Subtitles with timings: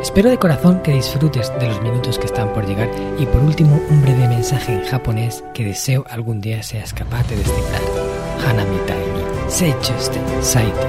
[0.00, 2.88] Espero de corazón que disfrutes de los minutos que están por llegar
[3.18, 7.36] y por último un breve mensaje en japonés que deseo algún día seas capaz de
[7.36, 7.82] descifrar.
[8.46, 10.86] Hanami ni seichuste saite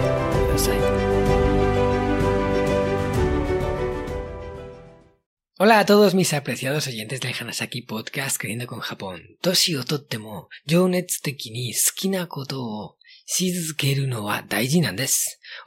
[5.57, 9.38] Hola a todos mis apreciados oyentes del Hanasaki Podcast Creyendo con Japón.
[9.41, 12.99] Toshi o tottemo, jounetsu teki ni sukina koto o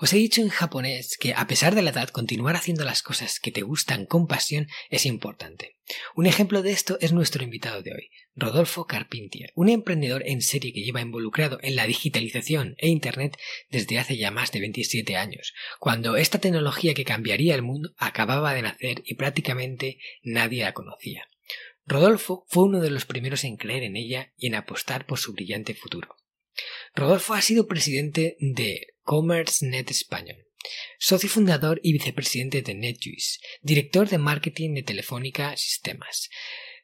[0.00, 3.40] os he dicho en japonés que a pesar de la edad, continuar haciendo las cosas
[3.40, 5.77] que te gustan con pasión es importante.
[6.14, 10.73] Un ejemplo de esto es nuestro invitado de hoy, Rodolfo Carpentier, un emprendedor en serie
[10.73, 13.37] que lleva involucrado en la digitalización e Internet
[13.68, 18.54] desde hace ya más de 27 años, cuando esta tecnología que cambiaría el mundo acababa
[18.54, 21.29] de nacer y prácticamente nadie la conocía.
[21.85, 25.32] Rodolfo fue uno de los primeros en creer en ella y en apostar por su
[25.32, 26.16] brillante futuro.
[26.95, 30.46] Rodolfo ha sido presidente de Commerce Net Español,
[30.98, 36.30] socio fundador y vicepresidente de NetJuice, director de marketing de Telefónica Sistemas,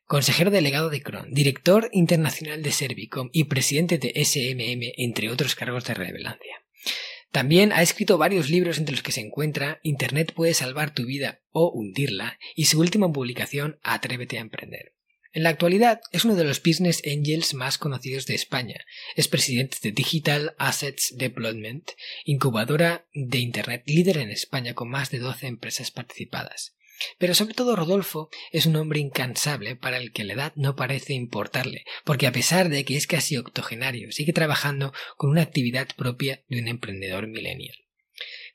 [0.05, 5.84] consejero delegado de Cron, director internacional de Servicom y presidente de SMM, entre otros cargos
[5.84, 6.64] de relevancia.
[7.30, 11.42] También ha escrito varios libros entre los que se encuentra Internet puede salvar tu vida
[11.50, 14.94] o hundirla y su última publicación Atrévete a emprender.
[15.33, 18.84] En la actualidad es uno de los business angels más conocidos de España.
[19.15, 21.91] Es presidente de Digital Assets Development,
[22.25, 26.75] incubadora de Internet líder en España con más de 12 empresas participadas.
[27.19, 31.12] Pero sobre todo Rodolfo es un hombre incansable para el que la edad no parece
[31.12, 36.42] importarle, porque a pesar de que es casi octogenario, sigue trabajando con una actividad propia
[36.48, 37.77] de un emprendedor millennial.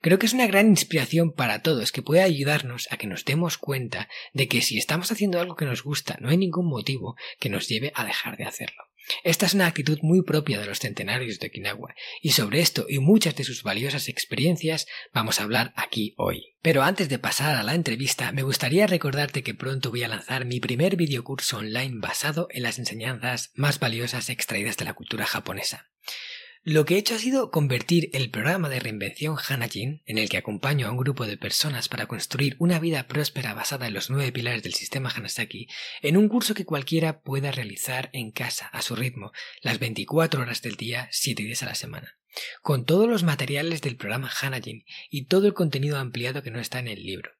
[0.03, 3.57] Creo que es una gran inspiración para todos que puede ayudarnos a que nos demos
[3.57, 7.47] cuenta de que si estamos haciendo algo que nos gusta no hay ningún motivo que
[7.47, 8.83] nos lleve a dejar de hacerlo.
[9.23, 12.99] Esta es una actitud muy propia de los centenarios de Okinawa, y sobre esto y
[12.99, 16.57] muchas de sus valiosas experiencias vamos a hablar aquí hoy.
[16.61, 20.43] Pero antes de pasar a la entrevista, me gustaría recordarte que pronto voy a lanzar
[20.43, 25.89] mi primer videocurso online basado en las enseñanzas más valiosas extraídas de la cultura japonesa.
[26.65, 30.37] Lo que he hecho ha sido convertir el programa de reinvención Hanajin, en el que
[30.37, 34.31] acompaño a un grupo de personas para construir una vida próspera basada en los nueve
[34.31, 35.67] pilares del sistema Hanasaki,
[36.01, 40.61] en un curso que cualquiera pueda realizar en casa, a su ritmo, las 24 horas
[40.61, 42.17] del día, 7 días a la semana,
[42.61, 46.79] con todos los materiales del programa Hanajin y todo el contenido ampliado que no está
[46.79, 47.31] en el libro.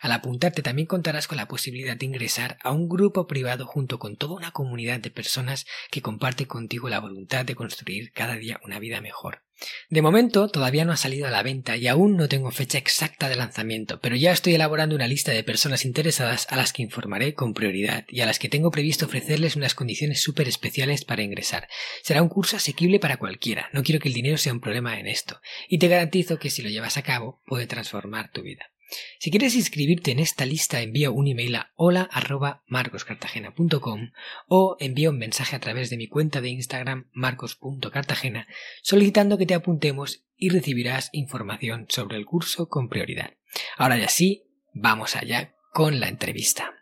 [0.00, 4.16] Al apuntarte también contarás con la posibilidad de ingresar a un grupo privado junto con
[4.16, 8.78] toda una comunidad de personas que comparte contigo la voluntad de construir cada día una
[8.78, 9.42] vida mejor.
[9.88, 13.28] De momento todavía no ha salido a la venta y aún no tengo fecha exacta
[13.28, 17.34] de lanzamiento, pero ya estoy elaborando una lista de personas interesadas a las que informaré
[17.34, 21.68] con prioridad y a las que tengo previsto ofrecerles unas condiciones súper especiales para ingresar.
[22.02, 25.06] Será un curso asequible para cualquiera, no quiero que el dinero sea un problema en
[25.06, 28.71] esto, y te garantizo que si lo llevas a cabo puede transformar tu vida.
[29.18, 34.12] Si quieres inscribirte en esta lista, envía un email a hola.marcoscartagena.com
[34.48, 38.46] o envía un mensaje a través de mi cuenta de Instagram marcos.cartagena
[38.82, 43.34] solicitando que te apuntemos y recibirás información sobre el curso con prioridad.
[43.76, 46.74] Ahora ya sí, vamos allá con la entrevista.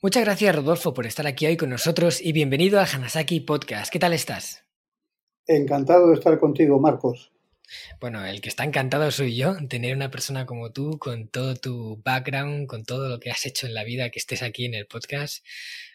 [0.00, 3.92] Muchas gracias Rodolfo por estar aquí hoy con nosotros y bienvenido a Hanasaki Podcast.
[3.92, 4.64] ¿Qué tal estás?
[5.46, 7.32] Encantado de estar contigo, Marcos.
[8.00, 12.00] Bueno, el que está encantado soy yo, tener una persona como tú, con todo tu
[12.04, 14.86] background, con todo lo que has hecho en la vida, que estés aquí en el
[14.86, 15.44] podcast.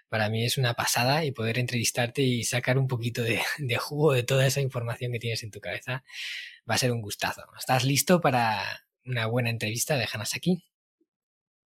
[0.10, 3.42] Para mí es una pasada y poder entrevistarte y sacar un poquito de,
[3.80, 6.04] jugo de toda esa información que tienes en tu cabeza
[6.70, 7.44] va a ser un gustazo.
[7.58, 9.98] ¿Estás listo para una buena entrevista?
[9.98, 10.64] Déjanos aquí.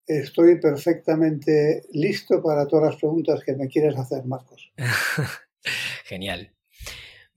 [0.07, 4.71] Estoy perfectamente listo para todas las preguntas que me quieres hacer, Marcos.
[6.05, 6.53] Genial.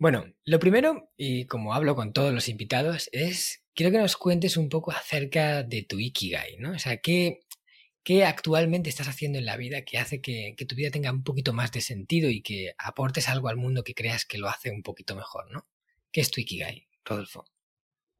[0.00, 4.56] Bueno, lo primero, y como hablo con todos los invitados, es quiero que nos cuentes
[4.56, 6.70] un poco acerca de tu Ikigai, ¿no?
[6.70, 7.40] O sea, ¿qué,
[8.04, 11.52] qué actualmente estás haciendo en la vida que hace que, tu vida tenga un poquito
[11.52, 14.82] más de sentido y que aportes algo al mundo que creas que lo hace un
[14.82, 15.66] poquito mejor, ¿no?
[16.12, 17.44] ¿Qué es tu Ikigai, Rodolfo?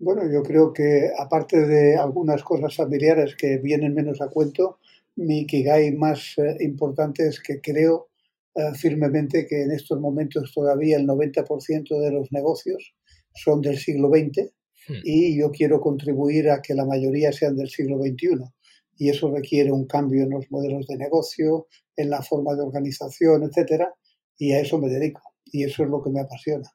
[0.01, 4.79] Bueno, yo creo que aparte de algunas cosas familiares que vienen menos a cuento,
[5.15, 8.09] mi Ikigai más eh, importante es que creo
[8.55, 12.95] eh, firmemente que en estos momentos todavía el 90% de los negocios
[13.35, 14.51] son del siglo XX
[14.89, 15.01] hmm.
[15.05, 18.45] y yo quiero contribuir a que la mayoría sean del siglo XXI.
[19.01, 23.45] Y eso requiere un cambio en los modelos de negocio, en la forma de organización,
[23.45, 23.95] etcétera.
[24.39, 25.21] y a eso me dedico
[25.53, 26.71] y eso es lo que me apasiona.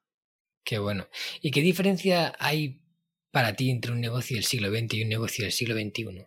[0.64, 1.08] Qué bueno.
[1.42, 2.81] ¿Y qué diferencia hay
[3.31, 6.26] para ti entre un negocio del siglo XX y un negocio del siglo XXI?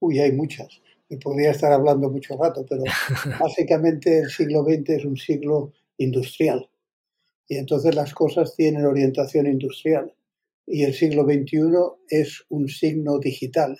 [0.00, 0.80] Uy, hay muchas.
[1.10, 2.84] Me podría estar hablando mucho rato, pero
[3.40, 6.70] básicamente el siglo XX es un siglo industrial.
[7.48, 10.14] Y entonces las cosas tienen orientación industrial.
[10.66, 11.60] Y el siglo XXI
[12.08, 13.76] es un signo digital.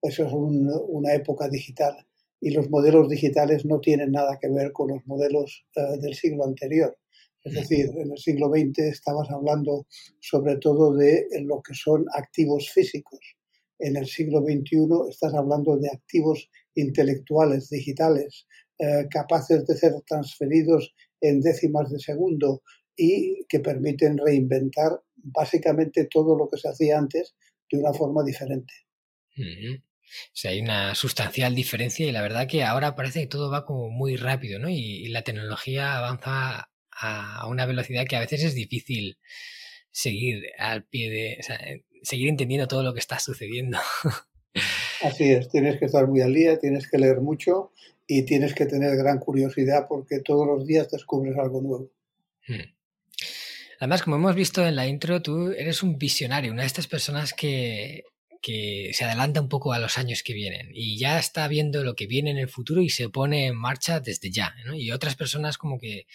[0.00, 2.06] Eso es una época digital.
[2.40, 6.46] Y los modelos digitales no tienen nada que ver con los modelos eh, del siglo
[6.46, 6.96] anterior.
[7.44, 9.86] Es decir, en el siglo XX estabas hablando
[10.20, 13.20] sobre todo de lo que son activos físicos.
[13.78, 16.50] En el siglo XXI estás hablando de activos
[16.80, 18.46] intelectuales, digitales,
[18.78, 22.62] eh, capaces de ser transferidos en décimas de segundo
[22.96, 27.34] y que permiten reinventar básicamente todo lo que se hacía antes
[27.70, 28.72] de una forma diferente.
[30.32, 33.90] Sea, hay una sustancial diferencia y la verdad que ahora parece que todo va como
[33.90, 34.68] muy rápido, ¿no?
[34.68, 39.18] y la tecnología avanza a, una velocidad que a veces es difícil
[39.90, 41.60] seguir al pie de, o sea,
[42.02, 43.78] seguir entendiendo todo lo que está sucediendo.
[45.02, 47.72] Así es, tienes que estar muy al día, tienes que leer mucho
[48.06, 51.90] y tienes que tener gran curiosidad porque todos los días descubres algo nuevo.
[52.46, 52.74] Hmm.
[53.78, 57.32] Además, como hemos visto en la intro, tú eres un visionario, una de estas personas
[57.32, 58.04] que,
[58.42, 61.94] que se adelanta un poco a los años que vienen y ya está viendo lo
[61.94, 64.54] que viene en el futuro y se pone en marcha desde ya.
[64.66, 64.74] ¿no?
[64.74, 66.06] Y otras personas como que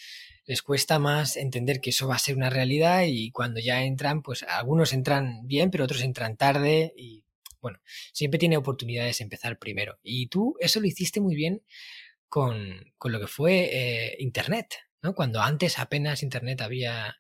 [0.46, 4.22] les cuesta más entender que eso va a ser una realidad y cuando ya entran,
[4.22, 7.25] pues algunos entran bien, pero otros entran tarde y
[7.66, 7.80] bueno,
[8.14, 9.98] siempre tiene oportunidades de empezar primero.
[10.04, 11.64] Y tú eso lo hiciste muy bien
[12.30, 15.16] con, lo que fue eh, Internet, ¿no?
[15.16, 17.16] Cuando antes apenas Internet había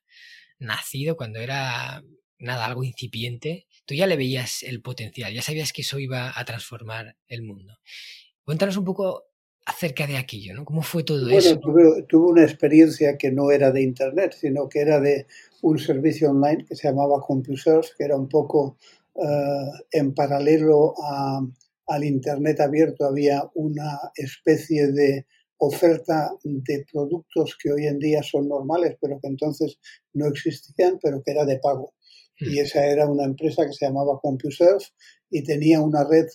[0.59, 2.03] nacido, cuando era
[2.37, 6.45] nada, algo incipiente, tú ya le veías el potencial, ya sabías que eso iba a
[6.45, 7.79] transformar el mundo.
[8.43, 9.23] Cuéntanos un poco
[9.65, 10.63] acerca de aquello, ¿no?
[10.63, 11.59] ¿Cómo fue todo eso?
[11.59, 15.25] Tuve, tuve, una experiencia que no era de Internet, sino que era de
[15.63, 18.77] un servicio online que se llamaba CompuServe, que era un poco
[19.15, 20.93] eh, en paralelo
[21.87, 25.25] al Internet abierto, había una especie de
[25.57, 29.79] oferta de productos que hoy en día son normales, pero que entonces
[30.13, 31.93] no existían, pero que era de pago.
[32.37, 32.63] Y hmm.
[32.63, 34.83] esa era una empresa que se llamaba CompuServe
[35.29, 36.27] y tenía una red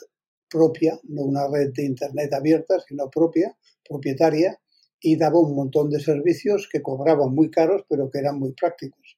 [0.49, 3.56] propia, no una red de Internet abierta, sino propia,
[3.87, 4.59] propietaria,
[5.00, 9.09] y daba un montón de servicios que cobraban muy caros, pero que eran muy prácticos.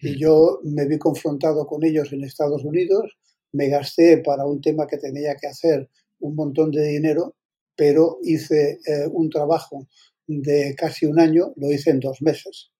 [0.00, 3.16] Y yo me vi confrontado con ellos en Estados Unidos,
[3.52, 5.88] me gasté para un tema que tenía que hacer
[6.20, 7.34] un montón de dinero,
[7.74, 9.86] pero hice eh, un trabajo
[10.26, 12.70] de casi un año, lo hice en dos meses.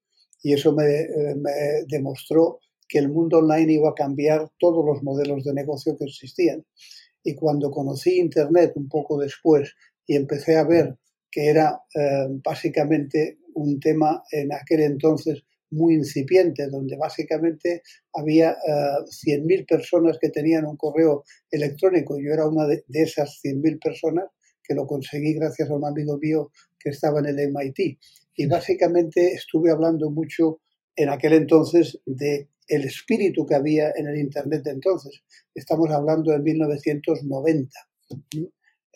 [0.42, 1.52] Y eso me, eh, me
[1.88, 6.64] demostró que el mundo online iba a cambiar todos los modelos de negocio que existían.
[7.24, 9.74] Y cuando conocí Internet un poco después
[10.06, 10.96] y empecé a ver
[11.30, 17.82] que era eh, básicamente un tema en aquel entonces muy incipiente, donde básicamente
[18.14, 22.18] había uh, eh, 100.000 personas que tenían un correo electrónico.
[22.18, 24.26] Yo era una de, de esas 100.000 personas
[24.62, 27.98] que lo conseguí gracias a un amigo mío que estaba en el MIT.
[28.36, 30.60] Y básicamente estuve hablando mucho
[30.94, 35.22] en aquel entonces de el espíritu que había en el Internet de entonces.
[35.54, 37.70] Estamos hablando de 1990.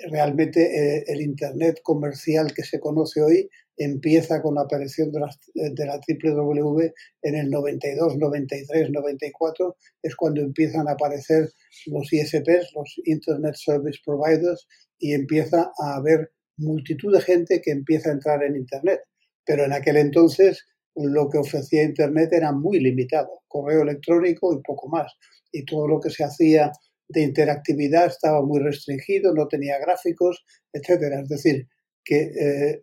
[0.08, 5.30] Realmente eh, el Internet comercial que se conoce hoy empieza con la aparición de la,
[5.54, 6.92] de la WWW
[7.22, 9.76] en el 92, 93, 94.
[10.02, 11.50] Es cuando empiezan a aparecer
[11.86, 14.66] los ISPs, los Internet Service Providers,
[14.98, 19.00] y empieza a haber multitud de gente que empieza a entrar en Internet.
[19.46, 24.88] Pero en aquel entonces lo que ofrecía Internet era muy limitado, correo electrónico y poco
[24.88, 25.12] más.
[25.52, 26.70] Y todo lo que se hacía
[27.10, 31.20] de interactividad estaba muy restringido, no tenía gráficos, etcétera.
[31.20, 31.66] Es decir,
[32.04, 32.80] que eh,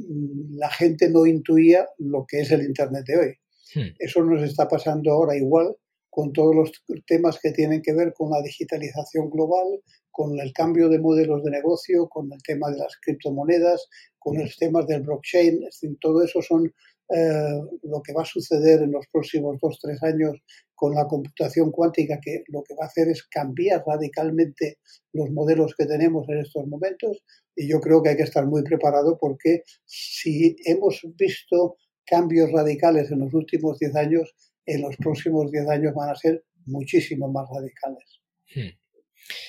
[0.51, 3.34] la gente no intuía lo que es el Internet de hoy.
[3.75, 3.96] Hmm.
[4.00, 5.75] Eso nos está pasando ahora igual
[6.10, 6.72] con todos los
[7.05, 11.51] temas que tienen que ver con la digitalización global, con el cambio de modelos de
[11.51, 15.63] negocio, con el tema de las criptomonedas, con los temas del blockchain.
[15.67, 16.74] Es decir, todo eso son
[17.10, 20.36] eh, lo que va a suceder en los próximos dos, tres años
[20.76, 24.80] con la computación cuántica, que lo que va a hacer es cambiar radicalmente
[25.14, 27.24] los modelos que tenemos en estos momentos.
[27.56, 33.10] Y yo creo que hay que estar muy preparado porque si hemos visto cambios radicales
[33.12, 34.36] en los últimos diez años,
[34.66, 38.22] en los próximos diez años van a ser muchísimo más radicales.
[38.54, 38.87] Hmm.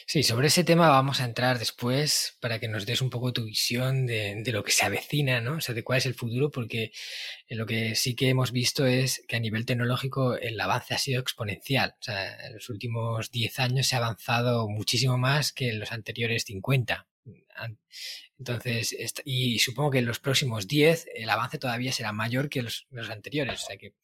[0.06, 3.44] Sí, sobre ese tema vamos a entrar después para que nos des un poco tu
[3.44, 5.56] visión de, lo que se avecina, ¿no?
[5.56, 6.92] O sea, de cuál es el futuro, porque
[7.48, 11.20] lo que sí que hemos visto es que a nivel tecnológico el avance ha sido
[11.20, 11.94] exponencial.
[12.00, 15.92] O sea, en los últimos 10 años se ha avanzado muchísimo más que en los
[15.92, 17.06] anteriores 50.
[18.38, 18.94] Entonces,
[19.24, 23.62] y supongo que en los próximos 10 el avance todavía será mayor que los, anteriores.
[23.62, 23.94] O sea que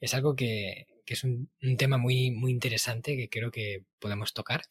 [0.00, 4.62] es algo que, es un, tema muy, muy interesante que creo que podemos tocar.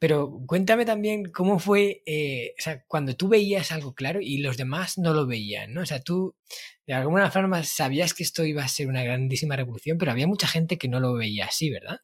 [0.00, 4.56] Pero cuéntame también cómo fue, eh, o sea, cuando tú veías algo claro y los
[4.56, 5.82] demás no lo veían, ¿no?
[5.82, 6.34] O sea, tú
[6.86, 10.48] de alguna forma sabías que esto iba a ser una grandísima revolución, pero había mucha
[10.48, 11.98] gente que no lo veía así, ¿verdad?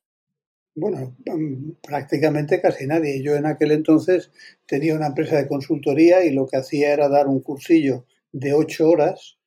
[0.75, 3.23] Bueno, mm, prácticamente casi nadie.
[3.23, 4.31] Yo en aquel entonces
[4.67, 8.91] tenía una empresa de consultoría y lo que hacía era dar un cursillo de ocho
[8.91, 9.39] horas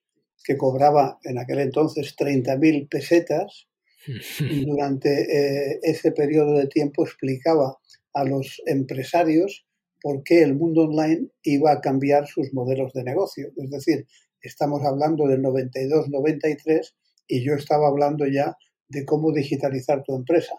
[0.44, 3.68] que cobraba en aquel entonces 30.000 pesetas
[4.39, 7.77] y durante eh, ese periodo de tiempo explicaba
[8.13, 9.65] a los empresarios
[10.01, 13.51] por qué el mundo online iba a cambiar sus modelos de negocio.
[13.57, 14.07] Es decir,
[14.41, 16.93] estamos hablando del 92-93
[17.27, 18.55] y yo estaba hablando ya
[18.87, 20.55] de cómo digitalizar tu empresa.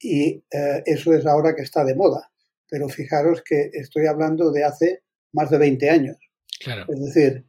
[0.00, 2.30] Y eh, eso es ahora que está de moda.
[2.68, 6.16] Pero fijaros que estoy hablando de hace más de 20 años.
[6.88, 7.44] Es decir,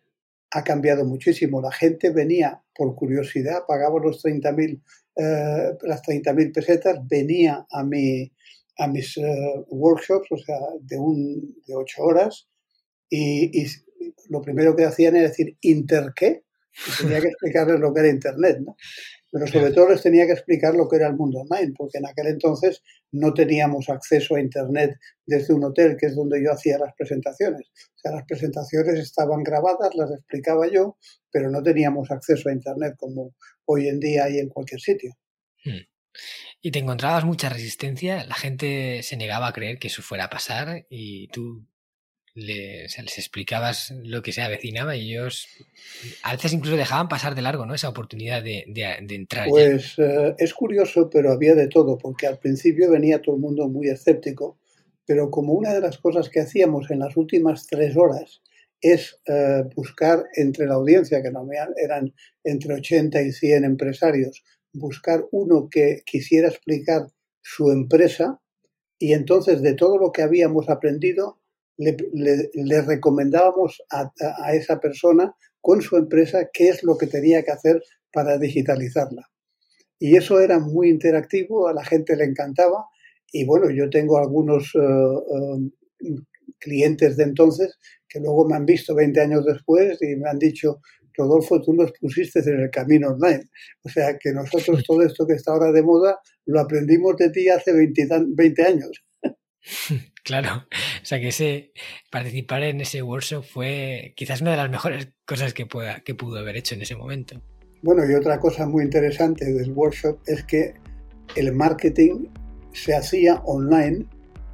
[0.51, 1.61] ha cambiado muchísimo.
[1.61, 4.81] La gente venía por curiosidad, pagaba los 30.000
[5.15, 8.31] eh, las 30.000 pesetas, venía a mi,
[8.77, 12.47] a mis eh, workshops, o sea, de, un, de ocho horas,
[13.09, 13.65] y,
[14.29, 16.43] lo primero que hacían era decir, ¿inter qué?
[16.99, 18.75] tenía que explicarles lo que era Internet, ¿no?
[19.31, 22.05] Pero sobre todo les tenía que explicar lo que era el mundo online, porque en
[22.05, 26.77] aquel entonces no teníamos acceso a Internet desde un hotel, que es donde yo hacía
[26.77, 27.67] las presentaciones.
[27.95, 30.97] O sea, las presentaciones estaban grabadas, las explicaba yo,
[31.31, 33.33] pero no teníamos acceso a Internet como
[33.65, 35.13] hoy en día hay en cualquier sitio.
[35.65, 35.81] Hmm.
[36.65, 38.23] ¿Y te encontrabas mucha resistencia?
[38.23, 41.67] La gente se negaba a creer que eso fuera a pasar y tú
[42.35, 45.45] les explicabas lo que se avecinaba y ellos
[46.23, 47.75] a veces incluso dejaban pasar de largo ¿no?
[47.75, 48.63] esa oportunidad de,
[49.09, 49.49] entrar.
[49.49, 53.67] Pues eh, es curioso, pero había de todo, porque al principio venía todo el mundo
[53.67, 54.57] muy escéptico,
[55.05, 58.41] pero como una de las cosas que hacíamos en las últimas tres horas
[58.79, 62.13] es eh, buscar entre la audiencia, que no eran
[62.45, 64.43] entre 80 y 100 empresarios,
[64.73, 67.07] buscar uno que quisiera explicar
[67.41, 68.39] su empresa
[68.97, 71.39] y entonces de todo lo que habíamos aprendido
[71.77, 77.81] le, recomendábamos a, esa persona con su empresa qué es lo que tenía que hacer
[78.11, 79.29] para digitalizarla.
[79.99, 82.85] Y eso era muy interactivo, a la gente le encantaba
[83.31, 86.15] y bueno, yo tengo algunos eh, eh,
[86.59, 87.77] clientes de entonces
[88.07, 90.81] que luego me han visto 20 años después y me han dicho,
[91.15, 93.49] Rodolfo, tú nos pusiste en el camino online.
[93.83, 97.49] O sea que nosotros todo esto que está ahora de moda lo aprendimos de ti
[97.49, 99.03] hace 20, años.
[100.25, 100.65] Claro,
[101.01, 101.73] o sea que ese
[102.09, 106.39] participar en ese workshop fue quizás una de las mejores cosas que, pueda, que pudo
[106.39, 107.41] haber hecho en ese momento.
[107.81, 110.75] Bueno, y otra cosa muy interesante del workshop es que
[111.35, 112.27] el marketing
[112.71, 114.05] se hacía online,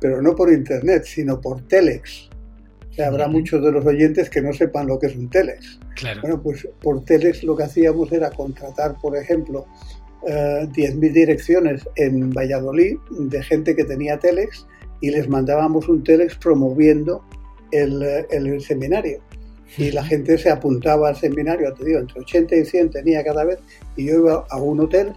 [0.01, 2.31] pero no por internet, sino por telex
[3.03, 5.79] habrá muchos de los oyentes que no sepan lo que es un telex.
[6.21, 9.65] Bueno, pues por telex lo que hacíamos era contratar, por ejemplo,
[10.23, 14.67] 10.000 eh, direcciones en Valladolid de gente que tenía telex
[15.01, 17.23] y les mandábamos un telex promoviendo
[17.71, 19.21] el, el seminario.
[19.77, 23.43] Y la gente se apuntaba al seminario, te digo, entre 80 y 100 tenía cada
[23.43, 23.59] vez,
[23.95, 25.13] y yo iba a un hotel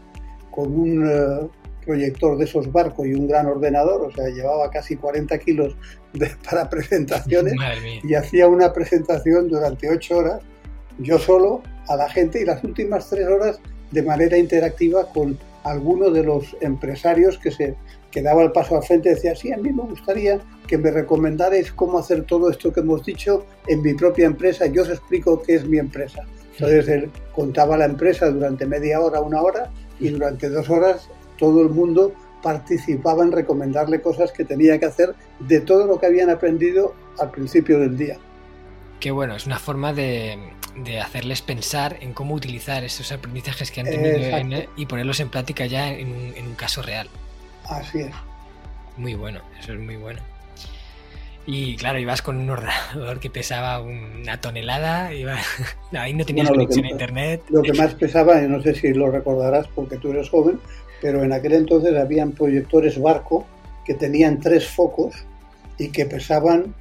[0.51, 1.49] con un, eh,
[1.85, 5.77] proyector de esos barcos y un gran ordenador, o sea, llevaba casi 40 kilos
[6.51, 7.55] para presentaciones
[8.03, 10.41] y hacía una presentación durante ocho horas,
[10.99, 13.61] yo solo, a la gente y las últimas tres horas
[13.91, 17.77] de manera interactiva con alguno de los empresarios que se
[18.11, 21.73] quedaba el paso al frente y decía, sí, a mí me gustaría que me recomendarais
[21.73, 25.55] cómo hacer todo esto que hemos dicho en mi propia empresa, yo os explico qué
[25.55, 26.25] es mi empresa.
[26.53, 31.09] Entonces él contaba la empresa durante media hora, una hora, y durante dos horas
[31.43, 36.07] todo el mundo participaba en recomendarle cosas que tenía que hacer de todo lo que
[36.07, 38.17] habían aprendido al principio del día.
[39.01, 40.39] Qué bueno, es una forma de,
[41.03, 45.93] hacerles pensar en cómo utilizar esos aprendizajes que han tenido y ponerlos en práctica ya
[45.93, 47.09] en, un caso real.
[47.69, 48.15] Así es.
[48.97, 50.21] Muy bueno, eso es muy bueno.
[51.45, 55.37] Y claro, ibas con un ordenador que pesaba una tonelada, iba...
[55.93, 57.43] ahí no tenías conexión a internet.
[57.49, 60.61] Lo que más pesaba, no sé si lo recordarás porque tú eres joven,
[61.03, 63.45] pero en aquel entonces habían proyectores barco
[63.85, 65.27] que tenían tres focos
[65.77, 66.75] y que pesaban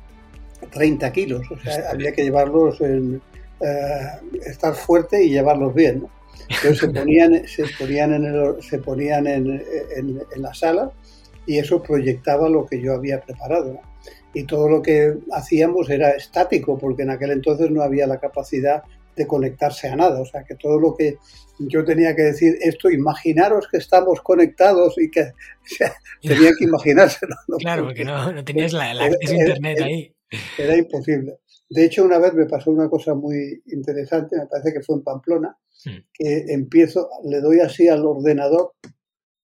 [0.71, 1.49] 30 kilos.
[1.49, 3.19] O sea, había que llevarlos, en,
[3.59, 4.05] eh,
[4.45, 6.05] estar fuerte y llevarlos bien.
[6.49, 9.63] Entonces se ponían, se ponían, en, se ponían en,
[9.95, 10.91] en, la sala
[11.47, 13.79] y eso proyectaba lo que yo había preparado.
[14.35, 18.83] Y todo lo que hacíamos era estático, porque en aquel entonces no había la capacidad
[19.15, 20.21] de conectarse a nada.
[20.21, 21.17] O sea, que todo lo que
[21.67, 25.31] yo tenía que decir, esto, imaginaros que estamos conectados y que
[26.21, 27.35] tenía que imaginárselo.
[27.59, 30.15] Claro, porque no, no tenías la, acceso a Internet ahí.
[30.57, 31.39] Era imposible.
[31.69, 35.03] De hecho, una vez me pasó una cosa muy interesante, me parece que fue en
[35.03, 35.97] Pamplona, hmm.
[36.13, 38.73] que empiezo, le doy así al ordenador,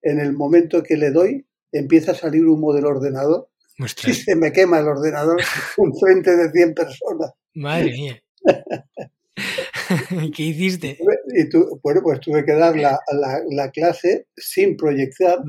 [0.02, 4.52] en el momento que le doy, empieza a salir humo del ordenador y se me
[4.52, 5.40] quema el ordenador
[5.78, 7.32] un frente de 100 personas.
[7.54, 8.24] Madre mía.
[10.36, 10.98] ¿Qué hiciste?
[11.34, 13.00] Y tú, bueno, pues tuve que dar la,
[13.50, 15.40] la, clase sin proyectar.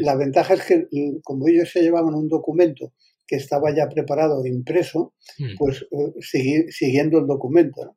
[0.00, 0.86] La ventaja es que,
[1.22, 2.92] como ellos se llevaban un documento
[3.26, 5.56] que estaba ya preparado e impreso, hmm.
[5.56, 7.96] pues uh, siguiendo el documento.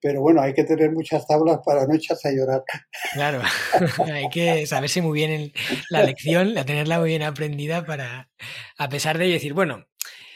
[0.00, 2.62] Pero bueno, hay que tener muchas tablas para no echarse a llorar.
[3.14, 3.40] Claro,
[4.12, 5.52] hay que saberse muy bien
[5.88, 8.28] la lección, tenerla muy bien aprendida para,
[8.76, 9.86] a pesar de decir, bueno,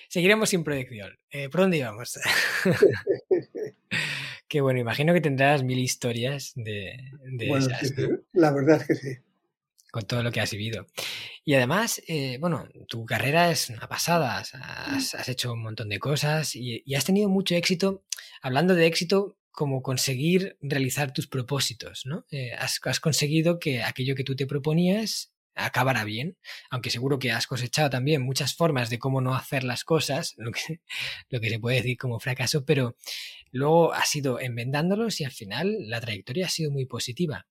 [0.09, 1.17] seguiremos sin proyección.
[1.31, 2.19] Eh, ¿Por dónde íbamos?
[4.49, 6.97] Qué bueno, imagino que tendrás mil historias de,
[7.38, 7.93] esas.
[8.33, 9.17] La verdad es que sí.
[9.91, 10.87] Con todo lo que has vivido.
[11.45, 16.55] Y además, eh, bueno, tu carrera es una pasada, has, hecho un montón de cosas
[16.55, 18.05] y, has tenido mucho éxito.
[18.43, 22.27] Hablando de éxito, como conseguir realizar tus propósitos, ¿no?
[22.31, 26.37] Eh, has, conseguido que aquello que tú te proponías acabara bien,
[26.71, 30.53] aunque seguro que has cosechado también muchas formas de cómo no hacer las cosas, lo
[30.53, 30.81] que,
[31.29, 32.97] lo que se puede decir como fracaso, pero
[33.50, 37.47] luego has ido enmendándolos y al final la trayectoria ha sido muy positiva.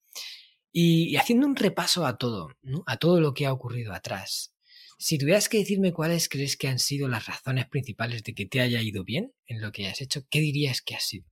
[0.72, 2.50] Y, haciendo un repaso a todo,
[2.86, 4.54] a todo lo que ha ocurrido atrás,
[5.00, 8.62] si tuvieras que decirme cuáles crees que han sido las razones principales de que te
[8.62, 11.26] haya ido bien en lo que has hecho, ¿qué dirías que ha sido?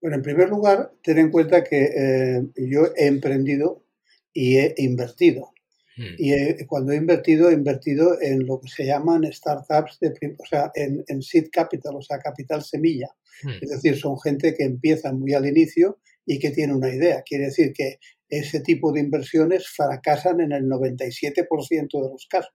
[0.00, 3.84] Bueno, en primer lugar, ten en cuenta que eh, yo he emprendido
[4.32, 5.52] y he invertido.
[5.96, 6.14] Hmm.
[6.18, 10.70] Y cuando he invertido, he invertido en lo que se llaman startups, de, o sea,
[10.74, 13.08] en, seed capital, o sea, capital semilla.
[13.42, 13.58] Hmm.
[13.62, 17.22] Es decir, son gente que empieza muy al inicio y que tiene una idea.
[17.22, 17.98] Quiere decir que
[18.28, 22.54] ese tipo de inversiones fracasan en el 97% de los casos.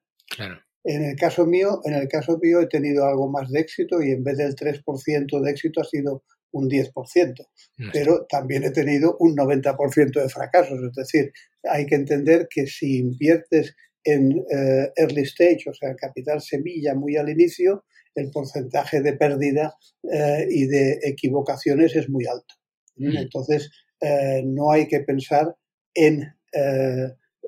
[0.84, 4.12] En el caso mío, en el caso mío he tenido algo más de éxito y
[4.12, 7.48] en vez del 3% de éxito ha sido un 10%,
[7.94, 10.80] pero también he tenido un 90% de fracasos.
[10.84, 11.32] Es decir,
[11.64, 17.18] hay que entender que si inviertes en eh, early stage, o sea, capital semilla muy
[17.18, 19.76] al inicio, el porcentaje de pérdida
[20.12, 22.56] eh, y de equivocaciones es muy alto.
[22.98, 23.18] Mm.
[23.18, 23.70] Entonces,
[24.02, 25.56] eh, no hay que pensar
[25.94, 26.34] en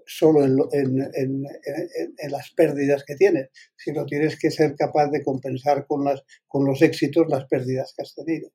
[0.05, 6.03] solo en, en, las pérdidas que tienes, sino tienes que ser capaz de compensar con,
[6.03, 8.49] las, con los éxitos las pérdidas que has tenido.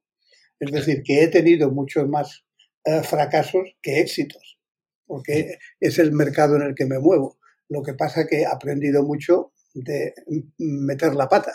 [0.61, 2.45] Es decir, que he tenido muchos más
[2.85, 4.59] eh, fracasos que éxitos,
[5.07, 7.39] porque es el mercado en el que me muevo.
[7.69, 10.15] Lo que pasa es que he aprendido mucho de
[10.59, 11.53] meter la pata.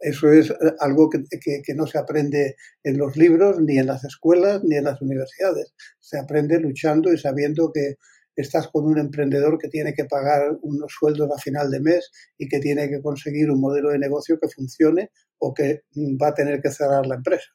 [0.00, 4.62] Eso es eh, algo que, no se aprende en los libros, ni en las escuelas,
[4.64, 5.74] ni en las universidades.
[5.98, 7.96] Se aprende luchando y sabiendo que
[8.34, 12.48] estás con un emprendedor que tiene que pagar unos sueldos a final de mes y
[12.48, 15.82] que tiene que conseguir un modelo de negocio que funcione o que
[16.20, 17.50] va a tener que cerrar la empresa.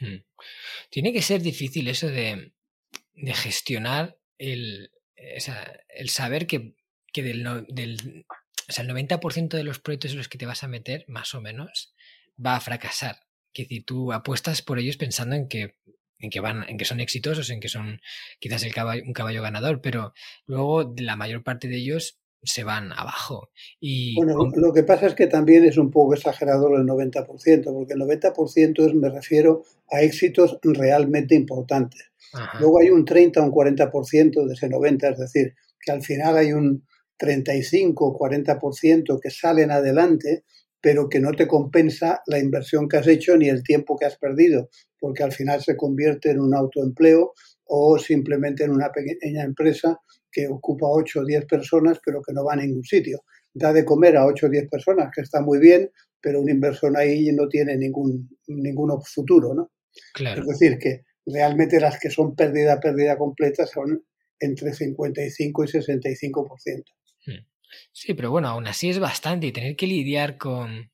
[0.00, 0.22] Hmm.
[0.90, 2.52] Tiene que ser difícil eso de,
[3.34, 6.74] gestionar el, el, saber que,
[7.14, 8.26] del, del
[8.68, 11.34] o sea, el 90% de los proyectos en los que te vas a meter, más
[11.34, 11.94] o menos,
[12.44, 13.20] va a fracasar.
[13.52, 15.76] Que decir, tú apuestas por ellos pensando en que,
[16.20, 18.00] en que van, en que son exitosos, en que son
[18.38, 18.72] quizás el
[19.04, 20.14] un caballo ganador, pero
[20.46, 23.50] luego la mayor parte de ellos se van abajo.
[23.80, 27.94] Y bueno, lo que pasa es que también es un poco exagerado el 90%, porque
[27.94, 32.10] el 90% es, me refiero a éxitos realmente importantes.
[32.60, 36.36] Luego hay un 30 o un 40% de ese 90, es decir, que al final
[36.36, 40.44] hay un 35 o 40% que salen adelante,
[40.80, 44.16] pero que no te compensa la inversión que has hecho ni el tiempo que has
[44.16, 50.00] perdido, porque al final se convierte en un autoempleo o simplemente en una pequeña empresa
[50.32, 53.24] que ocupa 8 o 10 personas, pero que no va a ningún sitio.
[53.52, 55.90] Da de comer a 8 o 10 personas, que está muy bien,
[56.20, 59.70] pero una inversión ahí no tiene ningún, ningún futuro, ¿no?
[60.18, 64.04] Es decir, que realmente las que son pérdida, pérdida completa son
[64.38, 66.84] entre 55 y 65%.
[67.26, 67.46] Hmm.
[67.92, 70.90] Sí, pero bueno, aún así es bastante y tener que lidiar con,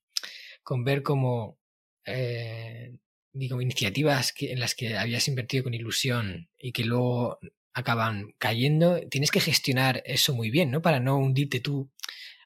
[0.62, 1.58] con ver cómo,
[2.04, 2.96] eh,
[3.32, 7.38] digo, iniciativas que, en las que habías invertido con ilusión y que luego
[7.76, 8.98] acaban cayendo.
[9.10, 10.80] Tienes que gestionar eso muy bien, ¿no?
[10.80, 11.90] Para no hundirte tú.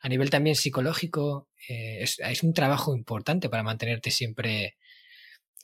[0.02, 4.74] A nivel también psicológico, eh, es, un trabajo importante para mantenerte siempre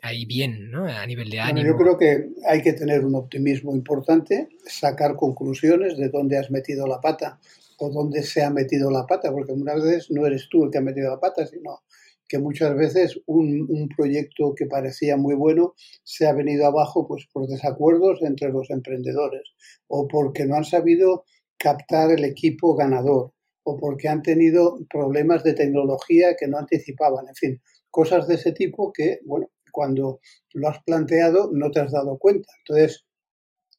[0.02, 0.86] ahí bien, ¿no?
[0.86, 1.66] A nivel de ánimo.
[1.66, 6.86] yo creo que hay que tener un optimismo importante, sacar conclusiones de dónde has metido
[6.86, 7.40] la pata
[7.78, 10.78] o dónde se ha metido la pata, porque muchas veces no eres tú el que
[10.78, 11.80] ha metido la pata, sino
[12.28, 17.26] que muchas veces un, un, proyecto que parecía muy bueno se ha venido abajo pues
[17.32, 19.54] por desacuerdos entre los emprendedores
[19.86, 21.24] o porque no han sabido
[21.58, 23.32] captar el equipo ganador
[23.64, 28.52] o porque han tenido problemas de tecnología que no anticipaban, en fin, cosas de ese
[28.52, 30.20] tipo que, bueno, cuando
[30.54, 32.48] lo has planteado no te has dado cuenta.
[32.60, 33.04] Entonces,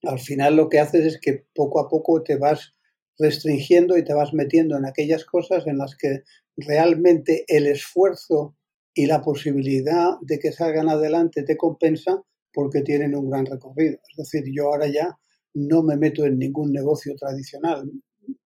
[0.04, 2.74] al final lo que haces es que poco a poco te vas
[3.18, 6.24] restringiendo y te vas metiendo en aquellas cosas en las que
[6.56, 8.56] realmente el esfuerzo
[8.94, 14.00] y la posibilidad de que salgan adelante te compensa porque tienen un gran recorrido.
[14.10, 15.18] Es decir, yo ahora ya
[15.54, 17.90] no me meto en ningún negocio tradicional,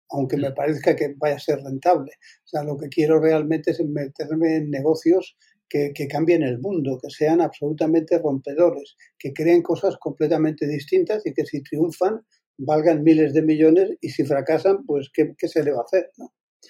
[0.09, 2.11] aunque me parezca que vaya a ser rentable.
[2.43, 5.37] O sea, lo que quiero realmente es meterme en negocios
[5.69, 11.45] que, cambien el mundo, que sean absolutamente rompedores, que creen cosas completamente distintas y que
[11.45, 12.21] si triunfan
[12.57, 16.11] valgan miles de millones y si fracasan, pues ¿qué, se le va a hacer?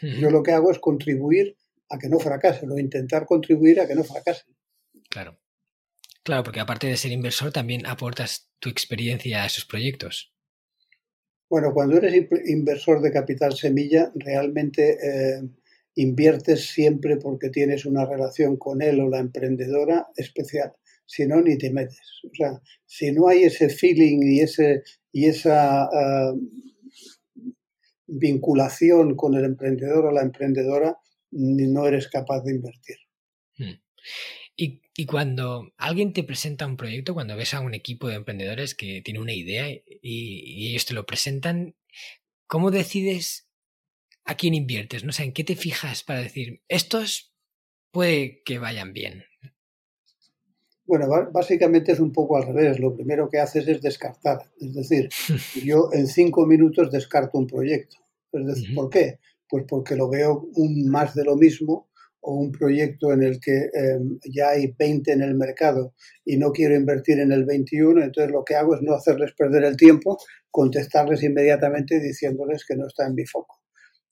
[0.02, 1.56] Yo lo que hago es contribuir
[1.90, 4.56] a que no fracasen o intentar contribuir a que no fracasen.
[5.10, 5.40] Claro.
[6.24, 10.34] Claro, porque aparte de ser inversor, también aportas tu experiencia a esos proyectos.
[11.50, 12.16] Bueno, cuando eres
[12.46, 15.42] inversor de capital semilla, realmente eh,
[15.96, 20.74] inviertes siempre porque tienes una relación con él o la emprendedora especial.
[21.06, 22.22] Si no, ni te metes.
[22.24, 26.34] O sea, si no hay ese feeling y, ese, y esa ah,
[28.08, 30.98] vinculación con el emprendedor o la emprendedora,
[31.32, 32.98] no eres capaz de invertir.
[33.58, 33.80] Hmm.
[34.56, 38.76] Y, y, cuando alguien te presenta un proyecto, cuando ves a un equipo de emprendedores
[38.76, 41.76] que tiene una idea y, y ellos te lo presentan,
[42.46, 43.48] ¿cómo decides
[44.26, 45.04] a quién inviertes?
[45.04, 47.34] No sé, ¿en qué te fijas para decir, estos
[47.92, 49.26] puede que vayan bien?
[50.86, 52.80] Bueno, básicamente es un poco al revés.
[52.80, 54.40] Lo primero que haces es descartar.
[54.60, 55.10] Es decir,
[55.66, 57.98] yo en cinco minutos descarto un proyecto.
[58.32, 59.20] Es decir, ¿por qué?
[59.48, 61.90] Pues porque lo veo un más de lo mismo
[62.24, 65.94] o un proyecto en el que em, ya hay 20 en el mercado
[66.26, 69.66] y no quiero invertir en el 21, entonces lo que hago es no hacerles perder
[69.66, 70.18] el tiempo,
[70.50, 73.60] contestarles inmediatamente diciéndoles que no está en mi foco.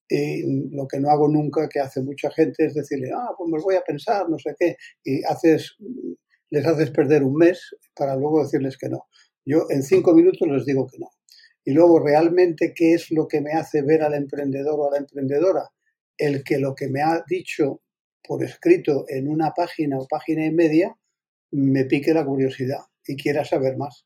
[0.10, 0.44] Y
[0.76, 3.76] lo que no hago nunca, que hace mucha gente, es decirle, ah, pues me voy
[3.76, 5.78] a pensar, no sé qué, y haces,
[6.52, 9.08] les haces perder un mes para luego decirles que no.
[9.44, 11.10] Yo en cinco minutos les digo que no.
[11.64, 14.98] Y luego, realmente, ¿qué es lo que me hace ver al emprendedor o a la
[14.98, 15.70] emprendedora?
[16.18, 17.82] El que lo que me ha dicho
[18.24, 20.96] por escrito en una página o página y media
[21.52, 24.06] me pique la curiosidad y quiera saber más.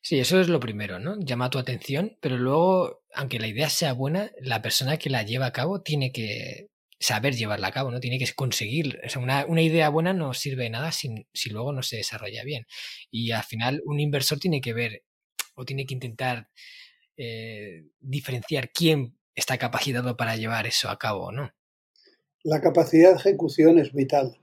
[0.00, 1.18] Sí, eso es lo primero, ¿no?
[1.20, 5.46] Llama tu atención, pero luego, aunque la idea sea buena, la persona que la lleva
[5.46, 6.68] a cabo tiene que
[7.02, 8.00] saber llevarla a cabo, ¿no?
[8.00, 9.00] Tiene que conseguir.
[9.16, 12.44] O una, una idea buena no sirve de nada si, si, luego no se desarrolla
[12.44, 12.66] bien.
[13.10, 15.02] Y al final, un inversor tiene que ver
[15.54, 16.48] o tiene que intentar
[17.16, 21.52] eh, diferenciar quién está capacitado para llevar eso a cabo, ¿no?
[22.44, 24.38] La capacidad de ejecución es vital,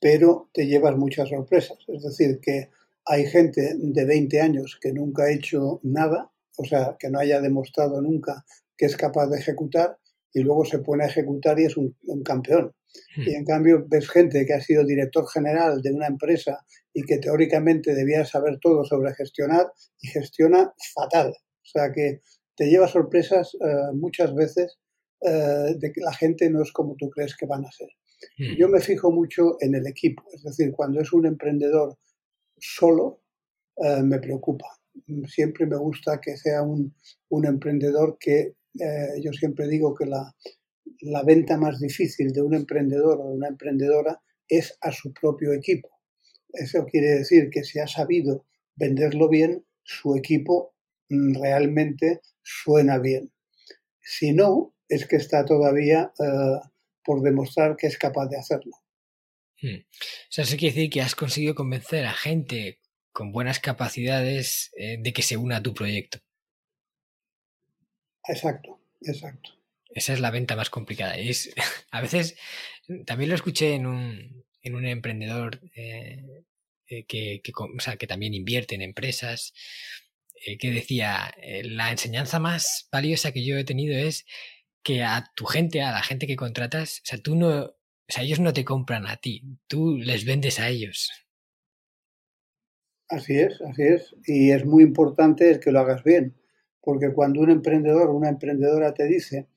[0.00, 1.78] pero te llevas muchas sorpresas.
[1.88, 2.70] Es decir, que
[3.06, 7.40] hay gente de 20 años que nunca ha hecho nada, o sea, que no haya
[7.40, 8.44] demostrado nunca
[8.80, 9.98] que es capaz de ejecutar
[10.32, 12.72] y luego se pone a ejecutar y es un, campeón.
[13.16, 13.22] Hmm.
[13.22, 17.18] Y en cambio ves gente que ha sido director general de una empresa y que
[17.18, 19.66] teóricamente debía saber todo sobre gestionar
[20.00, 21.28] y gestiona fatal.
[21.30, 22.20] O sea que
[22.56, 24.78] te lleva sorpresas eh, muchas veces
[25.20, 27.88] eh, de que la gente no es como tú crees que van a ser.
[28.38, 28.56] Hmm.
[28.58, 31.96] Yo me fijo mucho en el equipo, es decir, cuando es un emprendedor
[32.58, 33.22] solo
[33.82, 34.66] eh, me preocupa.
[35.26, 36.94] Siempre me gusta que sea un,
[37.30, 40.34] emprendedor que eh, yo siempre digo que la,
[41.00, 45.52] la venta más difícil de un emprendedor o de una emprendedora es a su propio
[45.52, 45.88] equipo.
[46.52, 50.74] Eso quiere decir que si ha sabido venderlo bien, su equipo
[51.08, 53.32] mm, realmente suena bien.
[54.02, 56.68] Si no, es que está todavía eh,
[57.04, 58.72] por demostrar que es capaz de hacerlo.
[59.62, 59.76] Hmm.
[59.76, 62.80] O sea, eso quiere decir que has conseguido convencer a gente
[63.12, 66.18] con buenas capacidades eh, de que se una a tu proyecto.
[68.28, 69.50] Exacto, exacto.
[69.88, 71.16] Esa es la venta más complicada.
[71.16, 71.52] es,
[71.90, 72.36] a veces,
[73.06, 76.44] también lo escuché en un, en un emprendedor eh,
[76.86, 79.52] eh, que, que, o sea, que, también invierte en empresas,
[80.58, 84.24] que decía, la enseñanza más valiosa que yo he tenido es
[84.82, 87.64] que a tu gente, a la gente que contratas, o sea, tú no,
[88.10, 91.10] o sea, ellos no te compran a ti, tú les vendes a ellos.
[93.08, 94.14] Así es, así es.
[94.26, 96.34] Y es muy importante el que lo hagas bien,
[96.82, 99.48] porque cuando un emprendedor o una emprendedora te dice,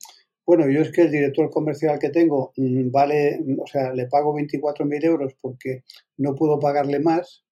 [0.46, 4.34] Bueno, yo es que el director comercial que tengo mm, vale, o sea, le pago
[4.34, 5.84] 24.000 euros porque
[6.18, 7.44] no puedo pagarle más.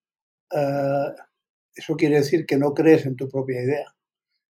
[0.52, 1.12] Eh,
[1.74, 3.94] eso quiere decir que no crees en tu propia idea.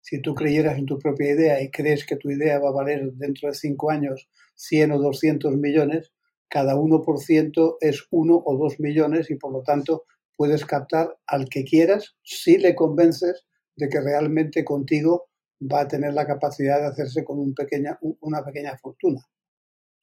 [0.01, 3.13] Si tú creyeras en tu propia idea y crees que tu idea va a valer
[3.13, 6.13] dentro de cinco años 100 o 200 millones,
[6.49, 10.05] cada 1% es uno o dos millones y por lo tanto
[10.37, 15.31] puedes captar al que quieras si le convences de que realmente contigo
[15.61, 19.21] va a tener la capacidad de hacerse con un pequeña, una pequeña fortuna.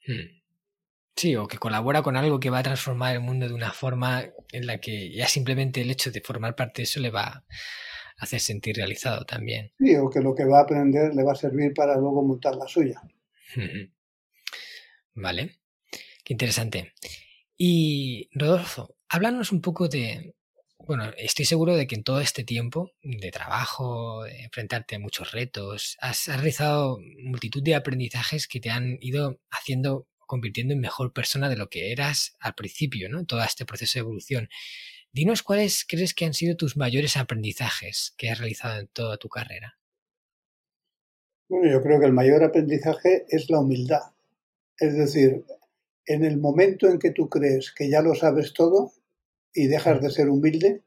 [0.05, 0.37] Hmm.
[1.15, 4.23] Sí, o que colabora con algo que va a transformar el mundo de una forma
[4.51, 7.45] en la que ya simplemente el hecho de formar parte de eso le va a
[8.19, 9.71] hacer sentir realizado también.
[9.79, 12.55] Sí, o que lo que va a aprender le va a servir para luego montar
[12.55, 13.01] la suya.
[15.15, 15.57] Vale,
[16.23, 16.93] qué interesante.
[17.57, 20.35] Y Rodolfo, háblanos un poco de,
[20.87, 25.97] bueno, estoy seguro de que en todo este tiempo de trabajo, enfrentarte a muchos retos,
[25.99, 31.57] has, realizado multitud de aprendizajes que te han ido haciendo, convirtiendo en mejor persona de
[31.57, 33.25] lo que eras al principio, ¿no?
[33.25, 34.49] Todo este proceso de evolución.
[35.11, 39.27] Dinos cuáles crees que han sido tus mayores aprendizajes que has realizado en toda tu
[39.27, 39.77] carrera.
[41.49, 44.01] Bueno, yo creo que el mayor aprendizaje es la humildad.
[44.79, 45.43] Es decir,
[46.05, 48.93] en el momento en que tú crees que ya lo sabes todo,
[49.57, 50.83] y dejas de ser humilde,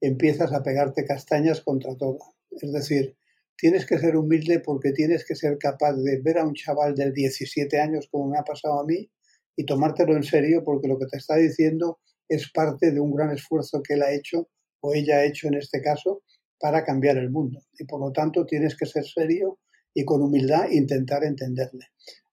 [0.00, 2.16] empiezas a pegarte castañas contra todo.
[2.50, 3.14] Es decir,
[3.58, 7.12] tienes que ser humilde porque tienes que ser capaz de ver a un chaval de
[7.12, 9.10] 17 años como me ha pasado a mí
[9.54, 13.32] y tomártelo en serio porque lo que te está diciendo es parte de un gran
[13.32, 14.48] esfuerzo que él ha hecho
[14.80, 16.22] o ella ha hecho en este caso
[16.58, 17.60] para cambiar el mundo.
[17.78, 19.58] Y por lo tanto tienes que ser serio
[19.92, 21.88] y con humildad intentar entenderle.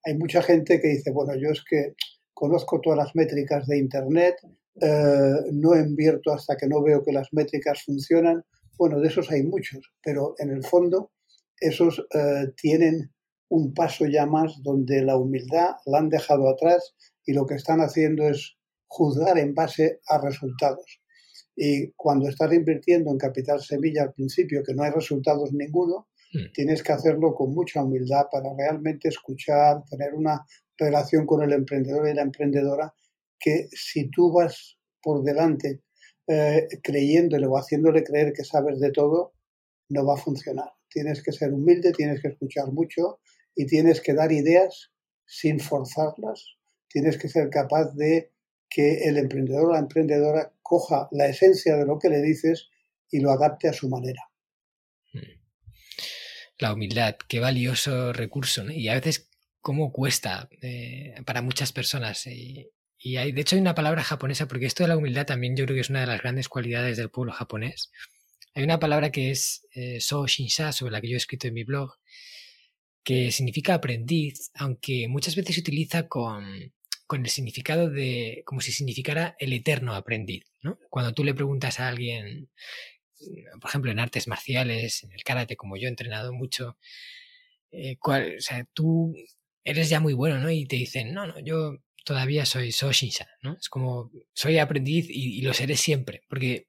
[0.05, 1.93] Hay mucha gente que dice, bueno, yo es que
[2.33, 4.37] conozco todas las métricas de Internet,
[4.81, 8.43] eh, no invierto hasta que no veo que las métricas funcionan.
[8.77, 11.11] Bueno, de esos hay muchos, pero en el fondo
[11.59, 13.11] esos eh, tienen
[13.49, 17.81] un paso ya más donde la humildad la han dejado atrás y lo que están
[17.81, 18.57] haciendo es
[18.87, 21.01] juzgar en base a resultados.
[21.55, 26.51] Y cuando estás invirtiendo en capital semilla al principio, que no hay resultados ninguno, hmm.
[26.53, 30.43] tienes que hacerlo con mucha humildad para realmente escuchar, tener una
[30.75, 32.93] relación con el emprendedor y la emprendedora
[33.43, 35.81] que si tú vas por delante
[36.27, 39.33] eh, creyéndole o haciéndole creer que sabes de todo,
[39.89, 40.71] no va a funcionar.
[40.89, 43.19] Tienes que ser humilde, tienes que escuchar mucho
[43.53, 44.91] y tienes que dar ideas
[45.25, 46.55] sin forzarlas.
[46.87, 48.31] Tienes que ser capaz de
[48.69, 52.69] que el emprendedor o la emprendedora coja la esencia de lo que le dices
[53.11, 54.21] y lo adapte a su manera.
[55.11, 55.41] Hmm.
[56.59, 59.29] La humildad, qué valioso recurso, y a veces
[59.59, 62.25] cómo cuesta eh, para muchas personas.
[62.27, 62.69] Y,
[63.05, 65.65] y hay, de hecho, hay una palabra japonesa, porque esto de la humildad también yo
[65.65, 67.91] creo que es una de las grandes cualidades del pueblo japonés.
[68.55, 71.53] Hay una palabra que es eh, so shinsha, sobre la que yo he escrito en
[71.53, 71.97] mi blog,
[73.03, 76.73] que significa aprendiz, aunque muchas veces se utiliza con,
[77.05, 80.45] con el significado de, como si significara el eterno aprendiz.
[80.89, 82.49] Cuando tú le preguntas a alguien,
[83.59, 86.77] por ejemplo, en artes marciales, en el karate, como yo he entrenado mucho,
[87.71, 89.13] eh, o sea, tú
[89.65, 90.49] eres ya muy bueno, ¿no?
[90.49, 93.53] Y te dicen, no, no, yo todavía soy Soshinsha, ¿no?
[93.53, 96.67] Es como, soy aprendiz y, lo seré siempre, porque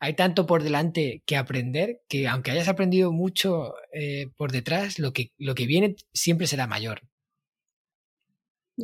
[0.00, 5.12] hay tanto por delante que aprender que aunque hayas aprendido mucho eh, por detrás, lo
[5.12, 7.02] que, lo que viene siempre será mayor.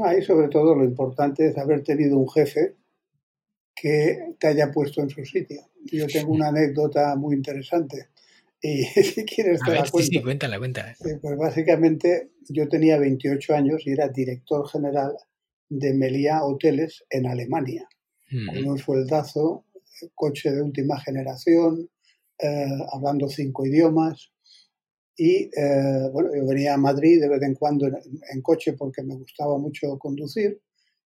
[0.05, 2.77] Ahí sobre todo lo importante es haber tenido un jefe
[3.75, 5.63] que te haya puesto en su sitio.
[5.85, 8.09] Yo tengo una anécdota muy interesante.
[8.63, 10.13] Y si quieres te la cuento.
[10.13, 10.95] Sí, cuéntala, cuéntala.
[11.01, 15.17] Pues básicamente yo tenía 28 años y era director general
[15.71, 17.89] de Meliá Hoteles en Alemania,
[18.29, 19.65] con un sueldazo,
[20.15, 21.89] coche de última generación,
[22.39, 24.31] eh, hablando cinco idiomas.
[25.17, 29.15] Y eh, bueno, yo venía a Madrid de vez en cuando en, coche porque me
[29.15, 30.61] gustaba mucho conducir.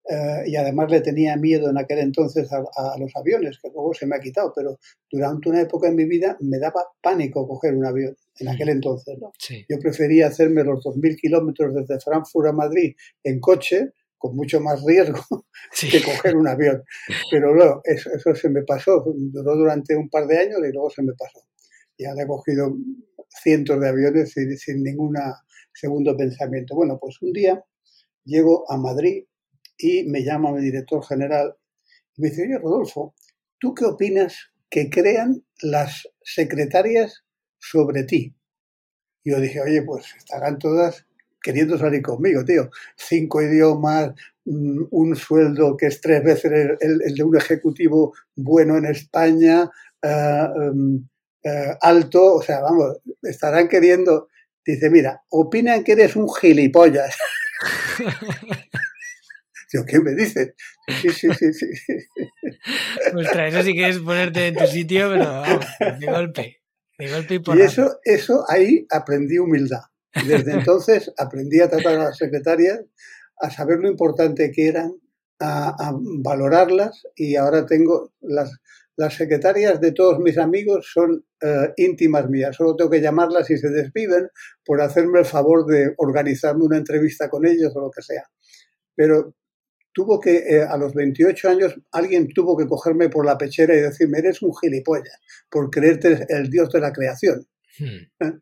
[0.09, 4.05] Eh, y además le tenía miedo en aquel entonces a, los aviones, que luego se
[4.05, 4.79] me ha quitado, pero
[5.11, 9.19] durante una época en mi vida me daba pánico coger un avión, en aquel entonces.
[9.19, 9.33] ¿no?
[9.67, 14.84] Yo prefería hacerme los 2.000 kilómetros desde Frankfurt a Madrid en coche con mucho más
[14.84, 15.21] riesgo
[15.80, 16.84] que coger un avión.
[17.32, 20.89] Pero luego, eso, eso, se me pasó, duró durante un par de años y luego
[20.89, 21.39] se me pasó.
[21.97, 22.75] Y ahora he cogido
[23.30, 25.15] cientos de aviones sin, sin ningún
[25.73, 26.75] segundo pensamiento.
[26.75, 27.63] Bueno, pues un día
[28.23, 29.25] llego a Madrid
[29.77, 31.56] y me llama mi director general
[32.15, 33.15] y me dice, oye, Rodolfo,
[33.60, 37.23] ¿tú qué opinas que crean las secretarias
[37.60, 38.36] sobre ti?
[39.23, 41.06] Y yo dije, oye, pues estarán todas
[41.47, 42.69] queriendo salir conmigo, tío.
[42.95, 44.12] Cinco idiomas,
[44.45, 49.69] mm, un sueldo que es tres veces el, de un ejecutivo bueno en España,
[50.01, 51.07] eh, em,
[51.43, 54.27] eh, alto, o sea, vamos, estarán queriendo
[54.67, 57.15] Dice, mira, opinan que eres un gilipollas.
[59.71, 60.53] Digo, ¿qué me dices?
[61.01, 61.67] Sí, sí, sí, sí.
[63.15, 65.43] Ostras, eso sí que es ponerte en tu sitio, pero
[65.99, 66.62] de golpe.
[66.97, 69.83] De golpe y por Y eso, eso ahí aprendí humildad.
[70.25, 72.81] Desde entonces aprendí a tratar a las secretarias,
[73.39, 74.93] a saber lo importante que eran,
[75.39, 78.59] a, valorarlas y ahora tengo las,
[78.95, 83.57] las secretarias de todos mis amigos son eh, íntimas mías, solo tengo que llamarlas y
[83.57, 84.29] se despiden
[84.65, 88.23] por hacerme el favor de organizarme una entrevista con ellos o lo que sea.
[88.95, 89.35] Pero
[89.93, 93.81] tuvo que, eh, a los 28 años, alguien tuvo que cogerme por la pechera y
[93.81, 97.47] decirme, eres un gilipollas, por creerte el dios de la creación.
[97.79, 98.25] Hmm.
[98.25, 98.33] ¿Eh?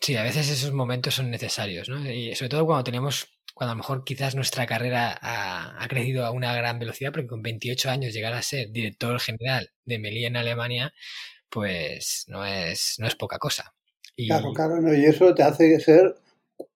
[0.00, 2.10] Sí, a veces esos momentos son necesarios, ¿no?
[2.10, 3.28] Y sobre todo cuando tenemos
[3.58, 7.42] cuando a lo mejor quizás nuestra carrera ha, crecido a una gran velocidad, porque con
[7.42, 10.92] 28 años llegar a ser director general de Meli en Alemania,
[11.50, 13.74] pues no es, no es poca cosa.
[14.16, 16.14] Claro, claro, y eso te hace ser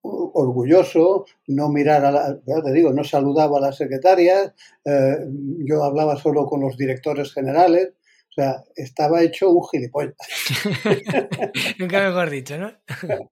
[0.01, 4.53] orgulloso, no mirar a la, te digo, no saludaba a las secretarias,
[4.83, 5.17] eh,
[5.65, 7.93] yo hablaba solo con los directores generales,
[8.35, 10.15] o sea, estaba hecho un gilipollas.
[11.77, 12.75] Nunca mejor dicho, ¿no?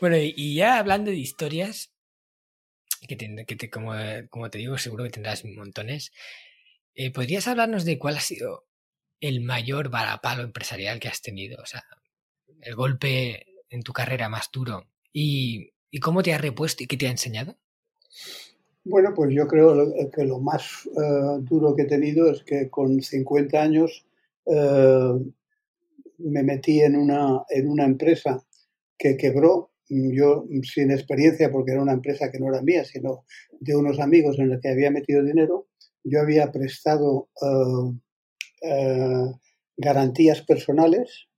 [0.00, 1.92] bueno, y ya hablando de historias,
[3.06, 3.92] que, te, como,
[4.30, 6.12] como, te digo, seguro que tendrás montones.
[6.94, 8.66] Eh, ¿Podrías hablarnos de cuál ha sido
[9.20, 11.62] el mayor varapalo empresarial que has tenido?
[11.62, 11.84] O sea,
[12.60, 14.90] el golpe en tu carrera más duro.
[15.12, 17.56] ¿Y, y cómo te ha repuesto y qué te ha enseñado?
[18.88, 23.00] Bueno, pues yo creo que lo más eh, duro que he tenido es que con
[23.00, 24.06] 50 años
[24.46, 25.12] eh,
[26.18, 28.42] me metí en una, en una empresa
[28.96, 33.24] que quebró yo sin experiencia, porque era una empresa que no era mía, sino
[33.60, 35.68] de unos amigos en los que había metido dinero,
[36.04, 37.98] yo había prestado eh,
[38.62, 39.32] eh,
[39.76, 41.28] garantías personales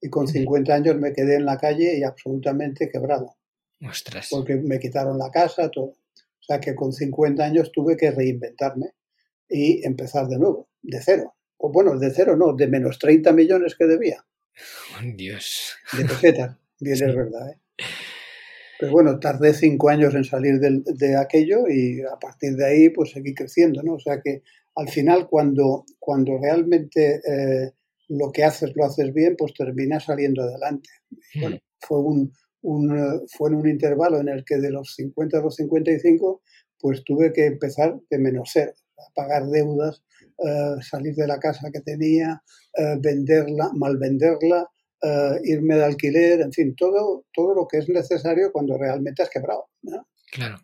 [0.00, 3.36] y con 50 años me quedé en la calle y absolutamente quebrado.
[3.88, 4.28] Ostras.
[4.30, 5.94] Porque me quitaron la casa, todo.
[6.50, 8.94] Sea que con 50 años tuve que reinventarme
[9.48, 11.36] y empezar de nuevo, de cero.
[11.58, 14.26] O bueno, de cero no, de menos 30 millones que debía.
[14.96, 15.76] Oh, Dios.
[15.96, 17.50] De pesetas, bien es verdad.
[17.50, 17.84] ¿eh?
[18.80, 23.12] Pero bueno, tardé cinco años en salir de, aquello y a partir de ahí pues
[23.12, 23.94] seguí creciendo, ¿no?
[23.94, 24.42] O sea que
[24.74, 27.70] al final cuando, cuando realmente eh,
[28.08, 30.90] lo que haces lo haces bien, pues terminas saliendo adelante.
[31.40, 32.32] Bueno, fue, un,
[32.62, 36.42] un, fue en un intervalo en el que de los 50 a los 55
[36.78, 40.02] pues tuve que empezar de menos ser, a pagar deudas,
[40.38, 42.42] eh, salir de la casa que tenía,
[42.74, 44.66] eh, venderla, mal venderla,
[45.02, 49.30] eh, irme de alquiler, en fin, todo, todo lo que es necesario cuando realmente has
[49.30, 49.68] quebrado.
[50.32, 50.56] Claro.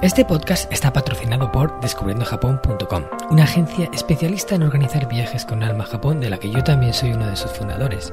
[0.00, 5.88] Este podcast está patrocinado por descubriendojapón.com, una agencia especialista en organizar viajes con alma a
[5.88, 8.12] Japón de la que yo también soy uno de sus fundadores.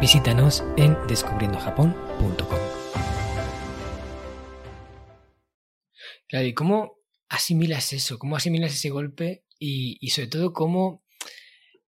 [0.00, 2.58] Visítanos en descubriendojapón.com.
[6.26, 6.96] Claro, ¿y cómo
[7.28, 8.18] asimilas eso?
[8.18, 11.02] ¿Cómo asimilas ese golpe y, sobre todo cómo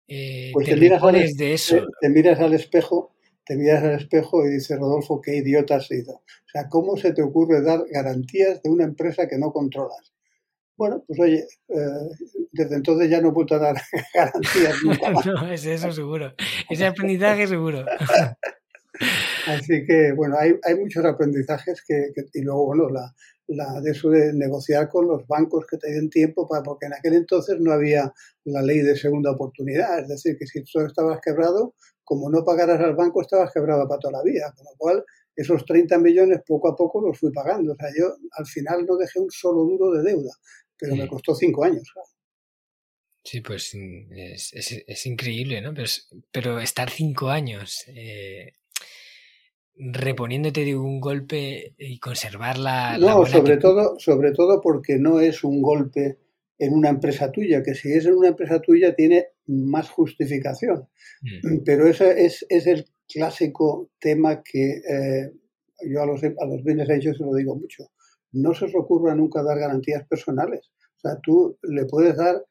[0.08, 1.86] eh, pues te, miras al, de eso.
[2.02, 3.14] Te, miras al espejo,
[3.46, 6.16] te miras al espejo y dices, Rodolfo, qué idiota has sido.
[6.16, 10.12] O sea, ¿cómo se te ocurre dar garantías de una empresa que no controlas?
[10.76, 13.76] Bueno, pues oye, eh, desde entonces ya no he vuelto a dar
[14.14, 15.26] garantías nunca más.
[15.26, 16.34] no, es eso seguro.
[16.68, 17.84] Ese aprendizaje seguro.
[19.46, 23.12] Así que, bueno, hay, hay muchos aprendizajes que, y luego, bueno, la,
[23.48, 26.94] la, de eso de negociar con los bancos que te den tiempo, para, porque en
[26.94, 28.12] aquel entonces no había
[28.44, 30.00] la ley de segunda oportunidad.
[30.00, 33.98] Es decir, que si tú estabas quebrado, como no pagaras al banco, estabas quebrado para
[33.98, 34.52] toda la vida.
[34.54, 37.72] Con lo cual, esos 30 millones poco a poco los fui pagando.
[37.72, 40.30] O sea, yo al final no dejé un solo duro de deuda,
[40.78, 41.82] pero me costó cinco años.
[43.24, 43.72] Sí, pues
[44.10, 45.72] es, es, es, increíble, ¿no?
[45.74, 45.88] Pero,
[46.32, 48.54] pero estar cinco años eh,
[49.76, 52.98] reponiéndote de un golpe y conservar la...
[52.98, 56.18] No, sobre, todo, sobre todo porque no es un golpe
[56.58, 60.88] en una empresa tuya, que si es en una empresa tuya tiene más justificación.
[61.22, 61.58] Mm.
[61.64, 65.32] Pero ese es, es, el clásico tema que eh,
[65.88, 67.90] yo a los, a los bienes hechos se lo digo mucho.
[68.32, 70.70] No se os ocurra nunca dar garantías personales.
[70.96, 72.44] O sea, tú le puedes dar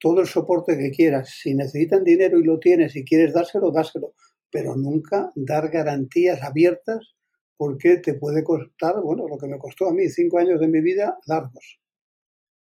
[0.00, 1.30] todo el soporte que quieras.
[1.42, 4.14] Si necesitan dinero y lo tienes y quieres dárselo, dáselo
[4.50, 7.14] pero nunca dar garantías abiertas
[7.56, 10.80] porque te puede costar, bueno, lo que me costó a mí, cinco años de mi
[10.80, 11.80] vida largos.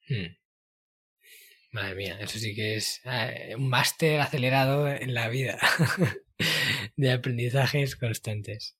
[0.07, 0.35] Hmm.
[1.71, 5.59] Madre mía, eso sí que es eh, un máster acelerado en la vida
[6.97, 8.75] de aprendizajes constantes.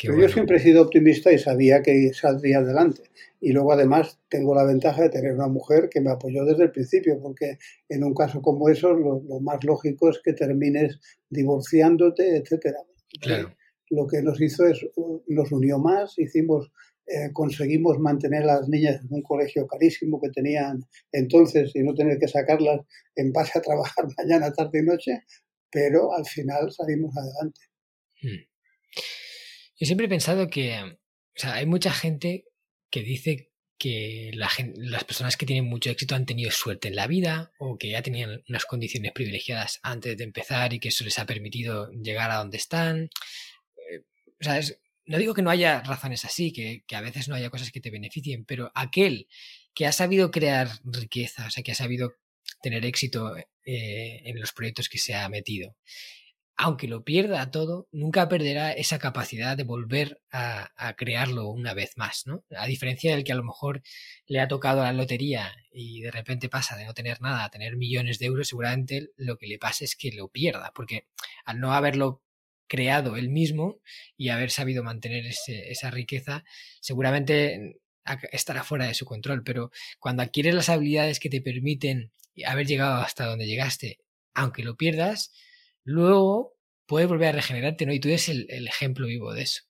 [0.00, 3.02] Pero yo siempre he sido optimista y sabía que saldría adelante.
[3.40, 6.72] Y luego además tengo la ventaja de tener una mujer que me apoyó desde el
[6.72, 10.98] principio, porque en un caso como eso lo, más lógico es que termines
[11.30, 12.78] divorciándote, etcétera.
[13.20, 13.54] Claro.
[13.90, 14.84] Lo que nos hizo es,
[15.28, 16.72] nos unió más, hicimos
[17.06, 20.82] eh, conseguimos mantener a las niñas en un colegio carísimo que tenían
[21.12, 22.80] entonces y no tener que sacarlas
[23.14, 25.22] en base a trabajar mañana, tarde y noche,
[25.70, 27.60] pero al final salimos adelante.
[28.22, 28.54] Hmm.
[29.76, 30.96] Yo siempre he pensado que
[31.42, 32.44] hay mucha gente
[32.90, 37.52] que dice que las personas que tienen mucho éxito han tenido suerte en la vida
[37.58, 41.26] o que ya tenían unas condiciones privilegiadas antes de empezar y que eso les ha
[41.26, 43.10] permitido llegar a donde están.
[43.90, 44.04] Eh,
[44.40, 47.50] o sea, es, no digo que no haya razones así, que, a veces no haya
[47.50, 49.28] cosas que te beneficien, pero aquel
[49.74, 52.14] que ha sabido crear riqueza, o sea, que ha sabido
[52.62, 55.76] tener éxito eh, en los proyectos que se ha metido,
[56.56, 62.26] aunque lo pierda todo, nunca perderá esa capacidad de volver a, crearlo una vez más,
[62.26, 62.44] ¿no?
[62.56, 63.82] A diferencia del que a lo mejor
[64.26, 67.76] le ha tocado la lotería y de repente pasa de no tener nada a tener
[67.76, 71.08] millones de euros, seguramente lo que le pasa es que lo pierda, porque
[71.44, 72.22] al no haberlo
[72.68, 73.80] creado él mismo
[74.16, 76.44] y haber sabido mantener esa riqueza,
[76.80, 77.80] seguramente
[78.32, 79.42] estará fuera de su control.
[79.44, 82.12] Pero cuando adquieres las habilidades que te permiten
[82.46, 84.00] haber llegado hasta donde llegaste,
[84.34, 85.32] aunque lo pierdas,
[85.84, 86.54] luego
[86.86, 87.92] puedes volver a regenerarte, ¿no?
[87.92, 89.62] Y tú eres el, ejemplo vivo de eso.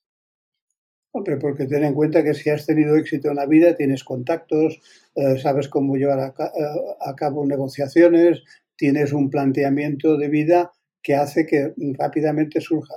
[1.11, 4.81] Hombre, porque ten en cuenta que si has tenido éxito en la vida, tienes contactos,
[5.15, 8.43] eh, sabes cómo llevar a, eh, a, cabo negociaciones,
[8.75, 12.95] tienes un planteamiento de vida que hace que rápidamente surja,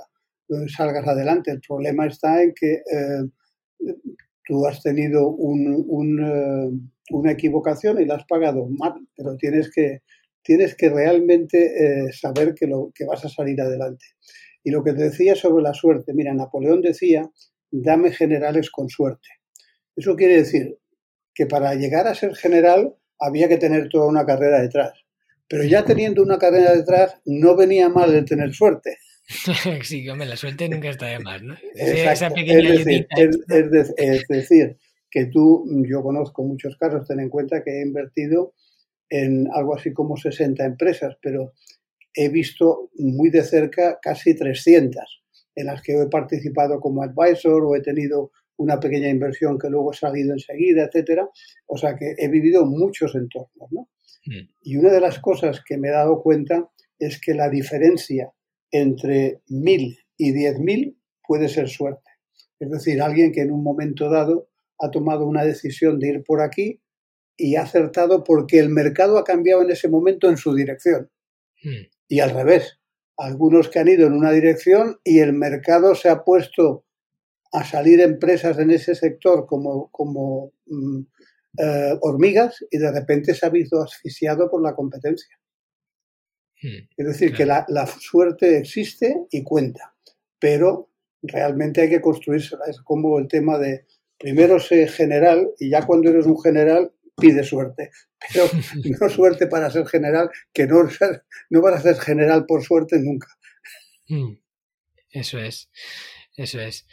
[0.49, 1.51] eh, salgas adelante.
[1.51, 2.81] El problema está en que
[4.49, 6.71] tú has tenido eh,
[7.11, 10.01] una equivocación y la has pagado mal, pero tienes que,
[10.41, 14.05] tienes que realmente saber que, lo, que vas a salir adelante.
[14.63, 17.29] Y lo que te decía sobre la suerte, mira, Napoleón decía,
[17.71, 19.29] dame generales con suerte.
[19.95, 20.77] Eso quiere decir
[21.33, 24.93] que para llegar a ser general había que tener toda una carrera detrás.
[25.47, 28.97] Pero ya teniendo una cadena detrás, no venía mal el tener suerte.
[29.83, 31.55] sí, hombre, la suerte nunca está de más, ¿no?
[31.75, 33.07] Esa pequeña es, decir,
[33.97, 34.77] es, decir,
[35.09, 38.53] que tú, yo conozco muchos casos, ten en cuenta que he invertido
[39.09, 41.53] en algo así como 60 empresas, pero
[42.13, 45.03] he visto muy de cerca casi 300
[45.55, 49.91] en las que he participado como advisor o he tenido una pequeña inversión que luego
[49.91, 51.29] he salido enseguida, etcétera.
[51.67, 53.89] O sea que he vivido muchos entornos, ¿no?
[54.25, 54.49] Mm.
[54.61, 58.31] Y una de las cosas que me he dado cuenta es que la diferencia
[58.71, 62.09] entre mil y diez mil puede ser suerte.
[62.59, 64.49] Es decir, alguien que en un momento dado
[64.79, 66.81] ha tomado una decisión de ir por aquí
[67.39, 71.09] y ha acertado porque el mercado ha cambiado en ese momento en su dirección.
[71.63, 71.87] Mm.
[72.09, 72.79] Y al revés,
[73.17, 76.85] algunos que han ido en una dirección y el mercado se ha puesto
[77.51, 81.01] a salir empresas en ese sector como, como mm,
[81.57, 85.35] eh, hormigas y de repente se ha visto asfixiado por la competencia.
[86.61, 87.65] Hmm, es decir, que la,
[87.99, 89.95] suerte existe y cuenta,
[90.39, 90.89] pero
[91.21, 92.65] realmente hay que construírsela.
[92.67, 93.85] Es como el tema de
[94.17, 97.91] primero ser general y ya cuando eres un general pide suerte,
[98.33, 98.45] pero
[98.99, 100.83] no suerte para ser general, que no,
[101.49, 103.27] no vas a ser general por suerte nunca.
[104.07, 104.35] Hmm,
[105.11, 105.69] eso es,
[106.35, 106.87] eso es.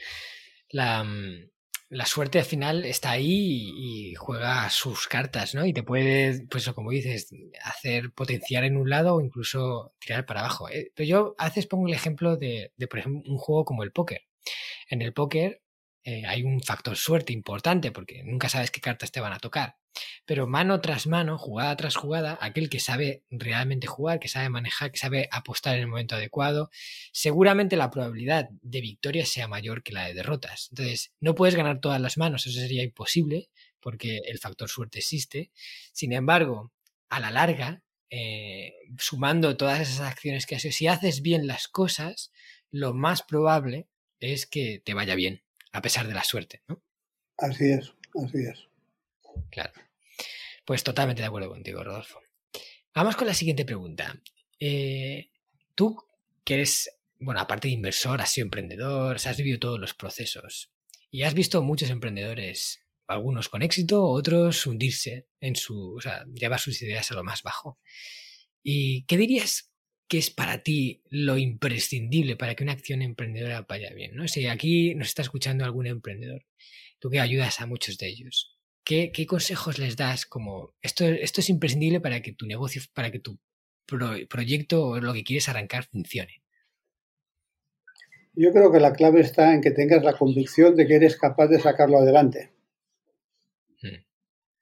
[0.71, 1.49] La, mm,
[1.89, 5.65] la suerte al final está ahí y, juega sus cartas, ¿no?
[5.65, 7.29] Y te puede, pues como dices,
[7.63, 10.69] hacer potenciar en un lado o incluso tirar para abajo.
[10.69, 10.91] ¿eh?
[10.95, 13.93] Pero yo a veces pongo el ejemplo de, de, por ejemplo, un juego como el
[13.93, 14.23] póker.
[14.91, 15.63] En el póker
[16.07, 19.77] eh, hay un factor suerte importante porque nunca sabes qué cartas te van a tocar.
[20.25, 24.93] Pero mano tras mano, jugada tras jugada, aquel que sabe realmente jugar, que sabe manejar,
[24.93, 26.71] que sabe apostar en el momento adecuado,
[27.13, 30.69] seguramente la probabilidad de victoria sea mayor que la de derrotas.
[30.71, 33.49] Entonces, no puedes ganar todas las manos, eso sería imposible,
[33.81, 35.51] porque el factor suerte existe.
[35.93, 36.73] Sin embargo,
[37.09, 42.31] a la larga, eh, sumando todas esas acciones que haces, si haces bien las cosas,
[42.71, 43.89] lo más probable
[44.21, 45.43] es que te vaya bien,
[45.77, 46.83] a pesar de la suerte, ¿no?
[47.37, 47.93] Así es,
[48.25, 48.67] así es.
[49.51, 49.73] Claro.
[50.65, 52.21] Pues totalmente de acuerdo contigo, Rodolfo.
[52.95, 54.19] Vamos con la siguiente pregunta.
[54.59, 55.31] Eh,
[55.75, 56.03] tú,
[56.45, 60.73] que eres, bueno, aparte de inversor, has sido emprendedor, has vivido todos los procesos
[61.11, 66.59] y has visto muchos emprendedores, algunos con éxito, otros hundirse en su, o sea, llevar
[66.59, 67.79] sus ideas a lo más bajo.
[68.63, 69.71] ¿Y qué dirías
[70.09, 74.15] qué es para ti lo imprescindible para que una acción emprendedora vaya bien.
[74.15, 74.29] ¿no?
[74.29, 76.45] Si aquí nos está escuchando algún emprendedor,
[76.99, 81.51] tú que ayudas a muchos de ellos, ¿qué, consejos les das como esto, esto es
[81.51, 83.39] imprescindible para que tu negocio, para que tu
[84.29, 86.43] proyecto o lo que quieres arrancar funcione?
[88.35, 91.49] Yo creo que la clave está en que tengas la convicción de que eres capaz
[91.49, 92.53] de sacarlo adelante.
[93.81, 94.05] Hmm.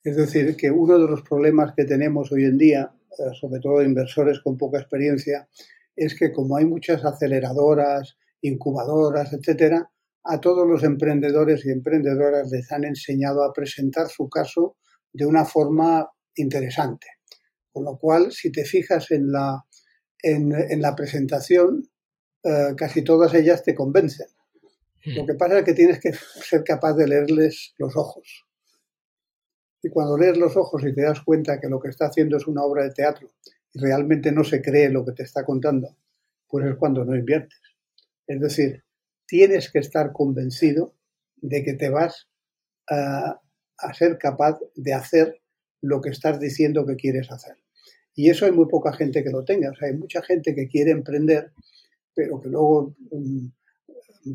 [0.05, 2.95] Es decir, que uno de los problemas que tenemos hoy en día,
[3.38, 5.48] sobre todo inversores con poca experiencia,
[5.96, 9.90] es que como hay muchas aceleradoras, incubadoras, etcétera,
[10.24, 14.76] a todos los emprendedores y emprendedoras les han enseñado a presentar su caso
[15.12, 17.06] de una forma interesante.
[17.72, 19.64] Con lo cual, si te fijas en la,
[20.22, 21.88] en la presentación,
[22.44, 24.26] eh, casi todas ellas te convencen.
[25.04, 25.26] Lo hmm.
[25.26, 28.44] que pasa es que tienes que ser capaz de leerles los ojos.
[29.85, 32.47] Y cuando lees los ojos y te das cuenta que lo que está haciendo es
[32.47, 33.30] una obra de teatro
[33.72, 35.95] y realmente no se cree lo que te está contando,
[36.49, 37.61] pues es cuando no inviertes.
[38.26, 38.82] Es decir,
[39.26, 40.95] tienes que estar convencido
[41.37, 42.28] de que te vas
[42.89, 43.41] a,
[43.93, 45.43] ser capaz de hacer
[45.82, 47.57] lo que estás diciendo que quieres hacer.
[48.14, 49.70] Y eso hay muy poca gente que lo tenga.
[49.70, 51.53] O sea, hay mucha gente que quiere emprender
[52.14, 53.47] pero que luego mm,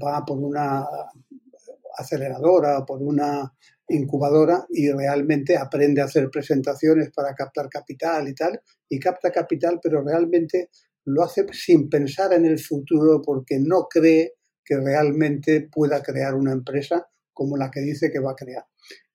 [0.03, 0.85] va por una
[1.97, 3.51] aceleradora, por una
[3.89, 9.79] incubadora y realmente aprende a hacer presentaciones para captar capital y tal, y capta capital,
[9.81, 10.69] pero realmente
[11.05, 14.33] lo hace sin pensar en el futuro porque no cree
[14.63, 18.65] que realmente pueda crear una empresa como la que dice que va a crear.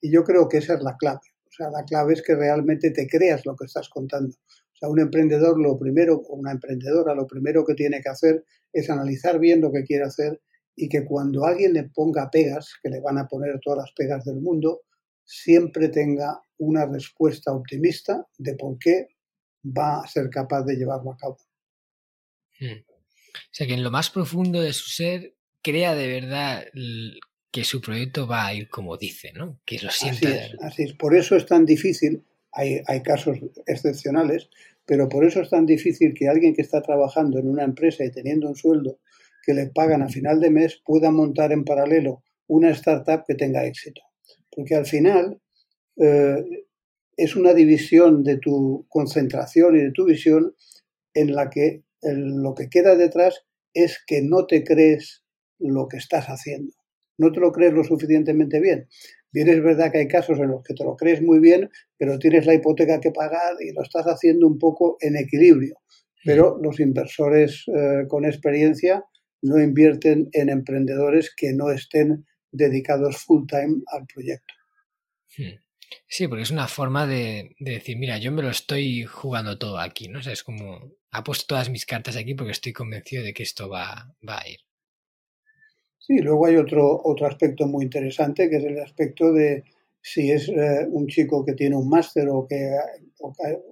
[0.01, 1.20] Y yo creo que esa es la clave.
[1.47, 4.35] O sea, la clave es que realmente te creas lo que estás contando.
[4.35, 8.45] O sea, un emprendedor lo primero, o una emprendedora, lo primero que tiene que hacer
[8.72, 10.41] es analizar bien lo que quiere hacer
[10.77, 14.25] y que cuando alguien le ponga pegas, que le van a poner todas las pegas
[14.25, 14.83] del mundo,
[15.25, 19.09] siempre tenga una respuesta optimista de por qué
[19.64, 21.39] va a ser capaz de llevarlo a cabo.
[22.61, 22.83] Hmm.
[23.35, 26.64] O sea, que en lo más profundo de su ser crea de verdad
[27.51, 29.61] que su proyecto va a ir como dice, ¿no?
[29.64, 30.53] Que lo siente.
[30.61, 34.49] Así es, Por eso es tan difícil hay, casos excepcionales,
[34.87, 38.11] pero por eso es tan difícil que alguien que está trabajando en una empresa y
[38.11, 38.99] teniendo un sueldo
[39.45, 43.64] que le pagan a final de mes pueda montar en paralelo una startup que tenga
[43.64, 44.03] éxito.
[44.51, 45.40] Porque al final
[45.97, 46.45] eh,
[47.16, 50.55] es una división de tu concentración y de tu visión
[51.14, 55.24] en la que lo que queda detrás es que no te crees
[55.59, 56.72] lo que estás haciendo.
[57.16, 58.88] No te lo crees lo suficientemente bien.
[59.32, 62.18] Bien, es verdad que hay casos en los que te lo crees muy bien, pero
[62.18, 65.76] tienes la hipoteca que pagar y lo estás haciendo un poco en equilibrio.
[66.24, 69.05] Pero los inversores eh, con experiencia
[69.45, 74.55] no invierten en emprendedores que no estén dedicados full time al proyecto.
[75.36, 75.61] Hmm.
[76.09, 80.09] Sí, porque es una forma de, decir, mira, yo me lo estoy jugando todo aquí,
[80.09, 80.18] ¿no?
[80.18, 84.16] es como, ha puesto todas mis cartas aquí porque estoy convencido de que esto va,
[84.26, 84.61] va a ir.
[85.99, 89.64] Sí, luego hay otro, otro aspecto muy interesante, que es el aspecto de
[90.01, 92.76] si es eh, un chico que tiene un máster o que,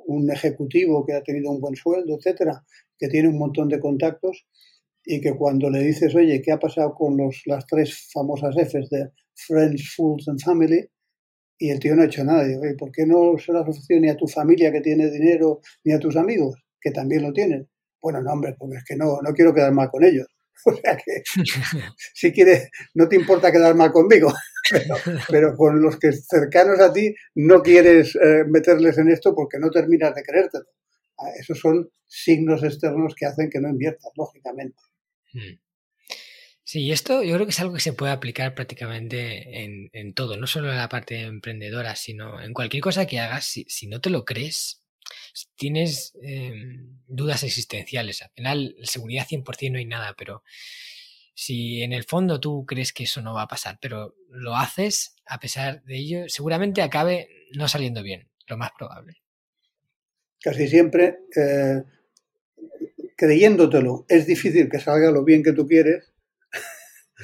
[0.06, 2.62] un ejecutivo que ha tenido un buen sueldo, etcétera,
[2.98, 4.46] que tiene un montón de contactos
[5.04, 8.88] y que cuando le dices, oye, ¿qué ha pasado con los, las tres famosas Fs
[8.90, 10.88] de Friends, Fools and Family?
[11.58, 12.44] Y el tío no ha hecho nada.
[12.44, 15.60] Digo, ¿por qué no se lo has ofrecido ni a tu familia que tiene dinero,
[15.84, 17.68] ni a tus amigos, que también lo tienen?
[18.00, 20.26] Bueno, no, hombre, porque es que no, no quiero quedar mal con ellos.
[20.64, 21.22] O sea que,
[22.14, 24.32] si quieres, no te importa quedar mal conmigo,
[25.28, 29.70] pero, con los que cercanos a ti no quieres eh, meterles en esto porque no
[29.70, 30.66] terminas de creértelo.
[31.22, 34.76] Ah, esos son signos externos que hacen que no inviertas, lógicamente.
[35.32, 35.60] Hmm.
[36.64, 40.46] Sí, esto yo creo que es algo que se puede aplicar prácticamente en, todo, no
[40.46, 43.44] solo en la parte emprendedora, sino en cualquier cosa que hagas.
[43.44, 44.82] si no te lo crees,
[45.56, 48.22] tienes em, dudas existenciales.
[48.22, 50.42] Al final, seguridad 100% no hay nada, pero
[51.34, 55.16] si en el fondo tú crees que eso no va a pasar, pero lo haces,
[55.26, 59.21] a pesar de ello, seguramente acabe no saliendo bien, lo más probable.
[60.42, 61.82] Casi siempre, eh,
[63.16, 66.12] creyéndotelo, es difícil que salga lo bien que tú quieres.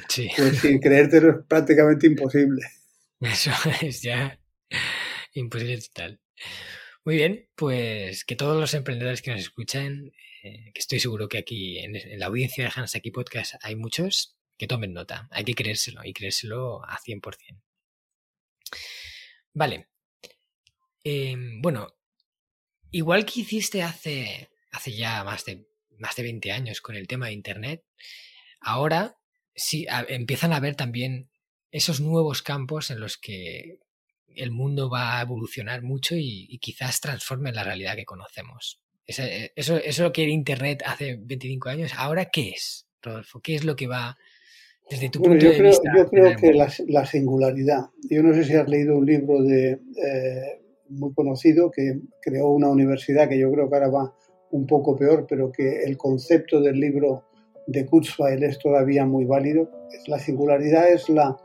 [0.08, 0.30] Sí.
[0.36, 2.62] Pues sin creértelo es prácticamente imposible.
[3.20, 3.50] Eso
[3.82, 4.38] es ya
[5.34, 6.20] imposible total.
[7.04, 10.12] Muy bien, pues que todos los emprendedores que nos escuchan,
[10.42, 14.66] eh, que estoy seguro que aquí en, la audiencia de Hansaki Podcast hay muchos, que
[14.66, 15.28] tomen nota.
[15.30, 17.62] Hay que creérselo y creérselo a 100%.
[19.54, 19.88] Vale.
[21.02, 21.97] Em, bueno,
[22.90, 25.66] igual que hiciste hace, hace ya más de,
[25.98, 27.84] más de 20 años con el tema de Internet,
[28.60, 29.16] ahora
[29.54, 31.30] sí empiezan a haber también
[31.70, 33.80] esos nuevos campos en los que
[34.34, 38.80] el mundo va a evolucionar mucho y, quizás transforme la realidad que conocemos.
[39.06, 43.40] Eh, eso, eso que era Internet hace 25 años, ¿ahora qué es, Rodolfo?
[43.40, 44.16] ¿Qué es lo que va
[44.90, 45.90] desde tu punto yo de creo, vista?
[45.96, 47.86] Yo creo que la, singularidad.
[48.08, 52.68] Yo no sé si has leído un libro de eh, muy conocido que creó una
[52.68, 54.14] universidad que yo creo que ahora va
[54.50, 57.24] un poco peor, pero que el concepto del libro
[57.66, 59.70] de Kurzweil es todavía muy válido.
[60.06, 61.36] La singularidad es la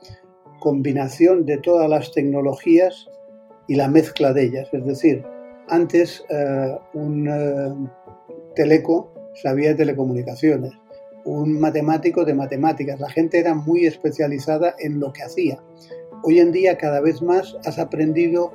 [0.60, 3.08] combinación de todas las tecnologías
[3.68, 4.70] y la mezcla de ellas.
[4.72, 5.24] Es decir,
[5.68, 7.90] antes eh, un eh,
[8.56, 10.72] teleco sabía de telecomunicaciones,
[11.26, 13.00] un matemático de matemáticas.
[13.00, 15.62] La gente era muy especializada en lo que hacía.
[16.24, 18.54] Hoy en día cada vez más has aprendido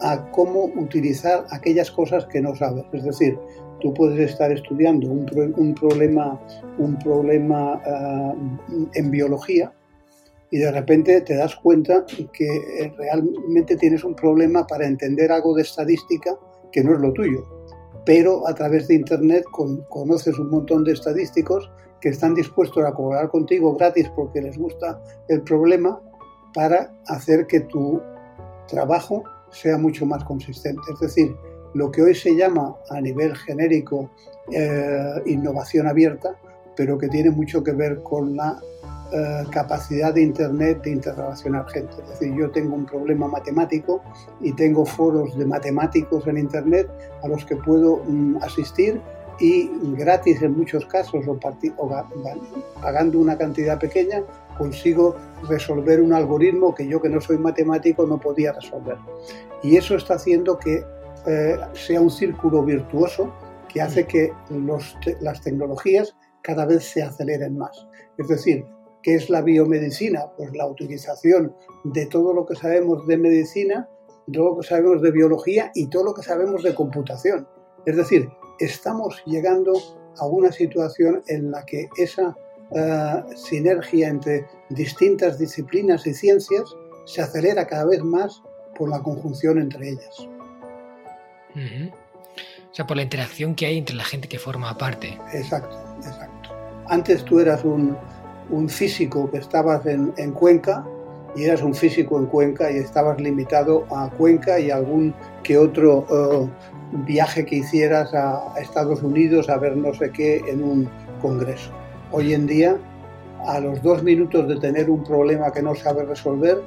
[0.00, 2.84] a cómo utilizar aquellas cosas que no sabes.
[2.92, 3.38] Es decir,
[3.80, 5.26] tú puedes estar estudiando un,
[5.74, 6.40] problema,
[6.78, 8.34] un problema eh,
[8.94, 9.72] en biología
[10.50, 15.54] y de repente te das cuenta que eh, realmente tienes un problema para entender algo
[15.54, 16.38] de estadística
[16.72, 17.44] que no es lo tuyo.
[18.04, 19.44] Pero a través de Internet
[19.88, 21.68] conoces un montón de estadísticos
[22.00, 26.00] que están dispuestos a colaborar contigo gratis porque les gusta el problema
[26.54, 28.00] para hacer que tu
[28.68, 29.24] trabajo
[29.60, 30.82] sea mucho más consistente.
[30.92, 31.34] Es decir,
[31.74, 34.10] lo que hoy se llama a nivel genérico
[34.52, 36.36] eh, innovación abierta,
[36.76, 38.58] pero que tiene mucho que ver con la
[39.12, 41.94] eh, capacidad de Internet de interrelacionar gente.
[42.02, 44.02] Es decir, yo tengo un problema matemático
[44.40, 46.88] y tengo foros de matemáticos en Internet
[47.22, 49.00] a los que puedo mm, asistir
[49.38, 51.38] y gratis en muchos casos o,
[52.80, 54.22] pagando una cantidad pequeña
[54.56, 55.16] consigo
[55.48, 58.96] resolver un algoritmo que yo que no soy matemático no podía resolver.
[59.62, 60.84] Y eso está haciendo que
[61.26, 63.32] eh, sea un círculo virtuoso
[63.68, 67.86] que hace que los, las tecnologías cada vez se aceleren más.
[68.18, 68.64] Es decir,
[69.06, 70.32] ¿Qué es la biomedicina?
[70.36, 71.54] Pues la utilización
[71.84, 73.88] de todo lo que sabemos de medicina,
[74.32, 77.46] todo lo que sabemos de biología y todo lo que sabemos de computación.
[77.84, 78.28] Es decir,
[78.58, 79.74] estamos llegando
[80.18, 82.36] a una situación en la que esa
[82.72, 86.64] eh, sinergia entre distintas disciplinas y ciencias
[87.04, 88.42] se acelera cada vez más
[88.76, 90.28] por la conjunción entre ellas.
[91.56, 95.18] O sea, por la interacción que hay entre la gente que forma parte.
[95.32, 96.50] Exacto, exacto.
[96.88, 97.96] Antes tú eras un,
[98.50, 100.86] un físico que estabas en, Cuenca
[101.34, 106.06] y eras un físico en Cuenca y estabas limitado a Cuenca y algún que otro
[106.10, 106.48] eh,
[107.06, 110.90] viaje que hicieras a, Estados Unidos a ver no sé qué en un
[111.20, 111.72] congreso.
[112.18, 112.80] Hoy en día,
[113.44, 116.62] a los dos minutos de tener un problema que no sabes resolver,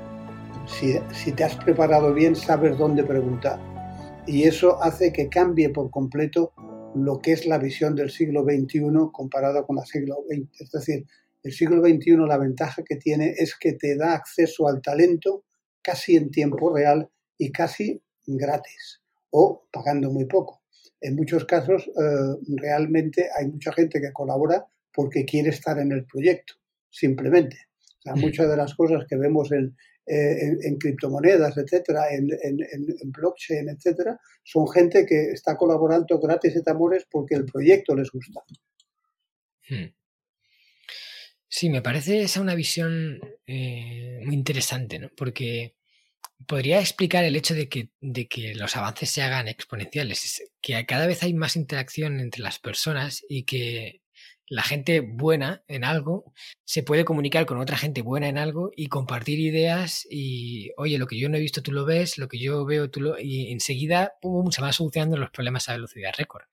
[0.68, 3.60] si, te has preparado bien, sabes dónde preguntar.
[4.28, 6.54] Y eso hace que cambie por completo
[6.94, 10.62] lo que es la visión del siglo XXI comparado con el siglo XX.
[10.62, 11.08] Es decir,
[11.42, 15.46] el siglo XXI la ventaja que tiene es que te da acceso al talento
[15.82, 20.62] casi en tiempo real y casi gratis o pagando muy poco.
[21.02, 24.68] En muchos casos eh, realmente hay mucha gente que colabora
[25.00, 26.56] porque quiere estar en el proyecto,
[26.90, 27.58] simplemente.
[28.04, 28.20] Mm.
[28.20, 32.28] Muchas de las cosas que vemos en, eh, criptomonedas, etcétera, en,
[33.10, 38.42] blockchain, etcétera, son gente que está colaborando gratis y tamores porque el proyecto les gusta.
[39.70, 39.94] Hmm.
[41.48, 45.12] Sí, me parece esa una visión eh, muy interesante, ¿no?
[45.16, 45.76] Porque
[46.46, 51.08] podría explicar el hecho de que, de que los avances se hagan exponenciales, que cada
[51.08, 54.02] vez hay más interacción entre las personas y que
[54.50, 56.34] la gente buena en algo
[56.66, 61.06] se puede comunicar con otra gente buena en algo y compartir ideas y, oye, lo
[61.06, 63.20] que yo no he visto tú lo ves, lo que yo veo tú lo...
[63.20, 66.46] y enseguida pum, se van solucionando los problemas a velocidad récord.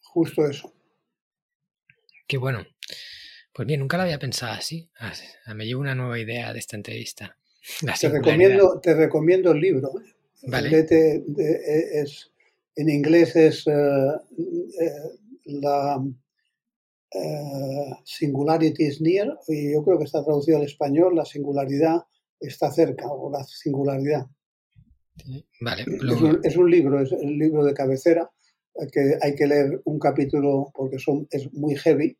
[0.00, 0.72] Justo eso.
[2.26, 2.66] Qué bueno.
[3.52, 4.88] Pues bien, nunca lo había pensado así.
[4.98, 5.12] Ah,
[5.54, 7.36] me llevo una nueva idea de esta entrevista.
[8.00, 9.92] te, recomiendo, te recomiendo el libro.
[10.44, 10.70] Vale.
[10.70, 12.32] E, es,
[12.74, 14.90] en inglés es eh, eh,
[15.44, 16.02] la
[17.14, 22.02] uh, Singularity is near, y yo creo que está traducido al español, la singularidad
[22.40, 24.26] está cerca, o la singularidad.
[25.60, 25.82] Vale.
[26.42, 28.30] Es, un, libro, es el libro de cabecera,
[28.90, 32.16] que hay que leer un capítulo porque son, es muy heavy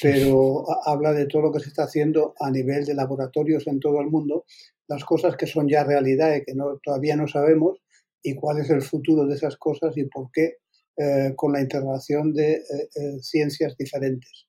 [0.00, 4.00] pero habla de todo lo que se está haciendo a nivel de laboratorios en todo
[4.00, 4.44] el mundo,
[4.88, 7.78] las cosas que son ya realidad y que no, todavía no sabemos
[8.22, 10.58] y cuál es el futuro de esas cosas y por qué
[10.96, 12.62] eh, con la integración de eh,
[12.94, 14.46] eh, ciencias diferentes.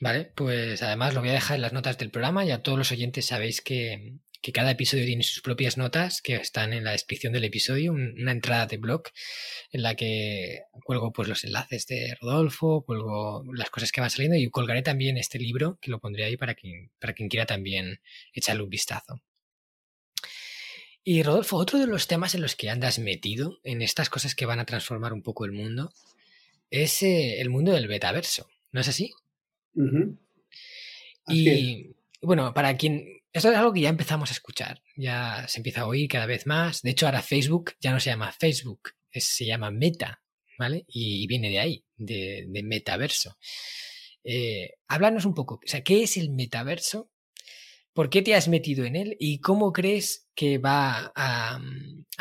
[0.00, 2.78] Vale, pues además lo voy a dejar en las notas del programa y a todos
[2.78, 6.92] los oyentes sabéis que que cada episodio tiene sus propias notas que están en la
[6.92, 9.02] descripción del episodio, una entrada de blog
[9.72, 14.36] en la que cuelgo pues los enlaces de Rodolfo, cuelgo las cosas que van saliendo
[14.36, 18.00] y colgaré también este libro que lo pondré ahí para quien, para quien quiera también
[18.32, 19.20] echarle un vistazo.
[21.10, 24.44] Y Rodolfo, otro de los temas en los que andas metido, en estas cosas que
[24.44, 25.90] van a transformar un poco el mundo,
[26.68, 29.14] es eh, el mundo del metaverso, ¿no es así?
[31.26, 33.22] y bueno, para quien...
[33.32, 36.46] Esto es algo que ya empezamos a escuchar, ya se empieza a oír cada vez
[36.46, 36.82] más.
[36.82, 40.20] De hecho, ahora Facebook ya no se llama Facebook, se llama Meta,
[40.58, 40.84] ¿vale?
[40.88, 43.38] Y, viene de ahí, de, metaverso.
[44.24, 47.10] Eh, háblanos un poco, o sea, ¿qué es el metaverso?
[47.98, 51.58] ¿Por qué te has metido en él y cómo crees que va a,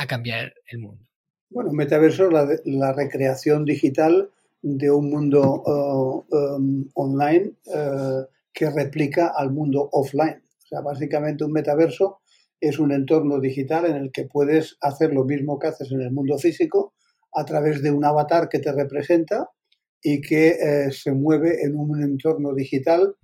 [0.07, 1.05] cambiar el mundo?
[1.51, 4.31] Bueno, metaverso es la, recreación digital
[4.63, 10.41] de un mundo uh, um, online uh, que replica al mundo offline.
[10.63, 12.21] O sea, básicamente un metaverso
[12.59, 16.09] es un entorno digital en el que puedes hacer lo mismo que haces en el
[16.09, 16.95] mundo físico
[17.33, 19.51] a través de un avatar que te representa
[20.01, 23.15] y que eh, se mueve en un entorno digital,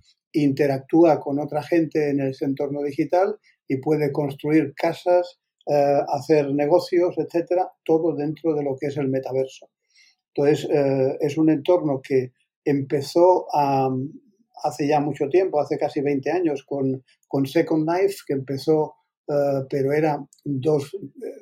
[0.42, 3.36] interactúa con otra gente en ese entorno digital
[3.68, 9.08] y puede construir casas, eh, hacer negocios, etcétera, todo dentro de lo que es el
[9.08, 9.70] metaverso.
[10.34, 12.32] Entonces, eh, es un entorno que
[12.64, 13.46] empezó
[14.62, 18.94] hace ya mucho tiempo, hace casi 20 años, con, con Second Life, que empezó,
[19.68, 20.96] pero era dos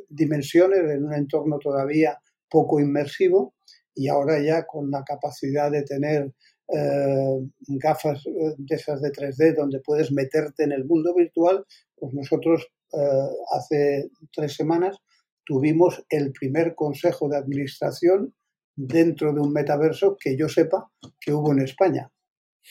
[0.08, 2.18] dimensiones en un entorno todavía
[2.52, 3.54] poco inmersivo
[3.94, 6.32] y ahora ya con la capacidad de tener
[6.68, 7.38] eh,
[7.68, 11.64] gafas eh, de esas de 3D donde puedes meterte en el mundo virtual,
[11.96, 14.98] pues nosotros eh, hace tres semanas
[15.44, 18.34] tuvimos el primer consejo de administración
[18.74, 20.90] dentro de un metaverso que yo sepa
[21.20, 22.10] que hubo en España.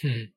[0.01, 0.31] Hmm.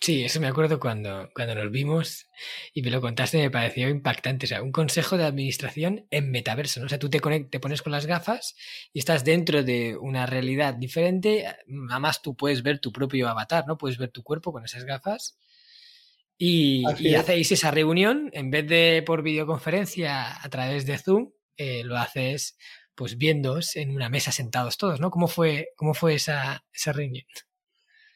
[0.00, 2.26] Sí, eso me acuerdo cuando, cuando nos vimos
[2.74, 4.46] y me lo contaste, me pareció impactante.
[4.46, 6.80] O sea, un consejo de administración en metaverso.
[6.80, 6.86] ¿no?
[6.86, 8.56] O sea, tú te, te pones con las gafas
[8.92, 11.46] y estás dentro de una realidad diferente.
[11.90, 13.78] Además, tú puedes ver tu propio avatar, ¿no?
[13.78, 15.38] Puedes ver tu cuerpo con esas gafas.
[16.36, 16.84] Y,
[17.16, 22.56] hacéis esa reunión, en vez de por videoconferencia a través de Zoom, eh, lo haces
[22.94, 25.10] pues viéndoos en una mesa sentados todos, ¿no?
[25.10, 27.24] ¿Cómo fue, cómo fue esa, esa reunión?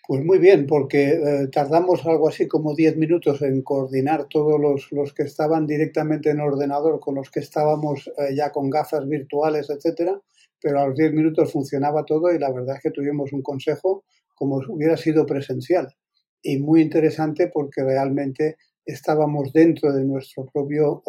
[0.05, 4.91] Pues muy bien, porque eh, tardamos algo así como 10 minutos en coordinar todos los,
[4.91, 9.71] los, que estaban directamente en ordenador con los que estábamos eh, ya con gafas virtuales,
[9.71, 10.21] etcétera,
[10.61, 14.05] pero a los 10 minutos funcionaba todo y la verdad es que tuvimos un consejo
[14.35, 15.95] como si hubiera sido presencial
[16.43, 21.03] y muy interesante porque realmente estábamos dentro de nuestro propio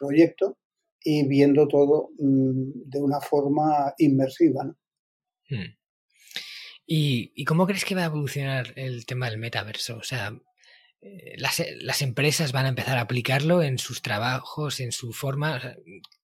[0.00, 0.56] proyecto
[1.04, 4.64] y viendo todo mm, de una forma inmersiva.
[4.64, 4.76] ¿no?
[5.50, 5.77] Hmm.
[6.90, 9.98] ¿Y, cómo crees que va a evolucionar el tema del metaverso?
[9.98, 10.32] O sea,
[11.02, 15.60] eh, las, empresas van a empezar a aplicarlo en sus trabajos, en su forma.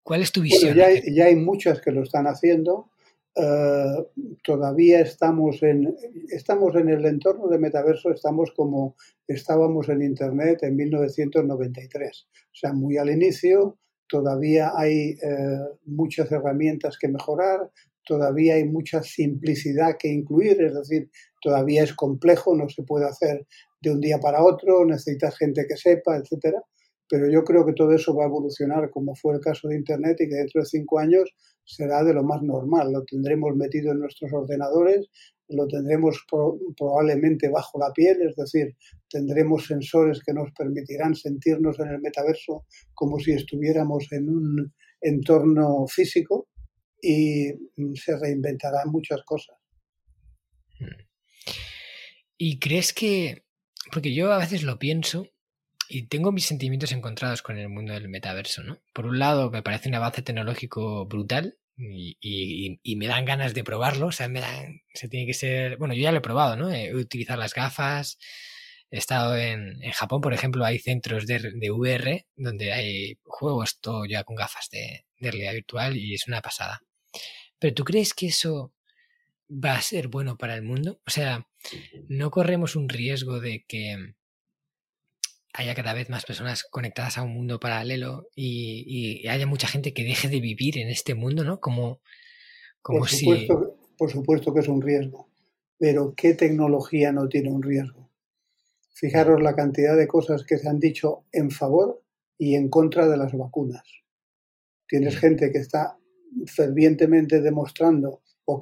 [0.02, 0.74] ¿Cuál es tu visión?
[0.74, 0.86] ya,
[1.26, 2.90] hay, muchas que lo están haciendo.
[3.36, 4.06] Eh,
[4.42, 5.94] todavía estamos en,
[6.30, 8.96] estamos en el entorno de metaverso, estamos como
[9.28, 12.26] estábamos en Internet en 1993.
[12.32, 13.76] O sea, muy al inicio,
[14.08, 17.70] todavía hay eh, muchas herramientas que mejorar,
[18.04, 23.46] todavía hay mucha simplicidad que incluir, es decir, todavía es complejo, no se puede hacer
[23.80, 26.62] de un día para otro, necesitas gente que sepa, etcétera.
[27.08, 30.16] Pero yo creo que todo eso va a evolucionar, como fue el caso de Internet,
[30.20, 31.30] y que dentro de cinco años
[31.64, 32.92] será de lo más normal.
[32.92, 35.06] Lo tendremos metido en nuestros ordenadores,
[35.48, 36.24] lo tendremos
[36.76, 38.74] probablemente bajo la piel, es decir,
[39.10, 45.86] tendremos sensores que nos permitirán sentirnos en el metaverso como si estuviéramos en un entorno
[45.86, 46.48] físico
[47.04, 49.56] y se reinventarán muchas cosas.
[52.36, 53.44] ¿Y crees que,
[53.92, 55.28] porque yo a veces lo pienso
[55.88, 58.78] y tengo mis sentimientos encontrados con el mundo del metaverso, ¿no?
[58.92, 64.06] Por un lado, me parece un avance tecnológico brutal y, me dan ganas de probarlo,
[64.06, 66.70] o sea, me dan, se tiene que ser, bueno, yo ya lo he probado, ¿no?
[66.72, 68.18] He utilizado las gafas,
[68.90, 73.80] he estado en, en Japón, por ejemplo, hay centros de, de, VR donde hay juegos
[73.80, 76.80] todo ya con gafas de, de realidad virtual y es una pasada.
[77.58, 78.72] Pero ¿tú crees que eso
[79.50, 81.00] va a ser bueno para el mundo?
[81.06, 81.46] O sea,
[82.08, 84.14] ¿no corremos un riesgo de que
[85.54, 90.02] haya cada vez más personas conectadas a un mundo paralelo y, haya mucha gente que
[90.02, 91.60] deje de vivir en este mundo, ¿no?
[91.60, 92.00] Como,
[92.82, 93.96] como por supuesto, si...
[93.96, 95.28] Por supuesto que es un riesgo,
[95.78, 98.10] pero ¿qué tecnología no tiene un riesgo?
[98.92, 102.02] Fijaros la cantidad de cosas que se han dicho en favor
[102.36, 103.84] y en contra de las vacunas.
[104.88, 105.18] Tienes mm.
[105.18, 105.96] gente que está
[106.46, 108.58] fervientemente demostrando o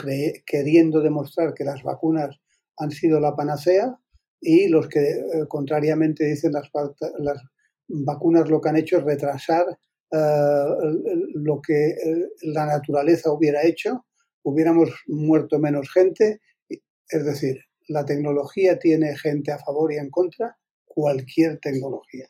[0.46, 2.38] queriendo demostrar que las vacunas
[2.78, 3.98] han sido la panacea
[4.40, 6.70] y los que eh, contrariamente dicen las,
[7.18, 7.38] las
[7.88, 9.66] vacunas lo que han hecho es retrasar
[10.10, 10.64] eh,
[11.34, 14.04] lo que eh, la naturaleza hubiera hecho,
[14.42, 16.40] hubiéramos muerto menos gente.
[16.68, 22.26] Es decir, la tecnología tiene gente a favor y en contra, cualquier tecnología.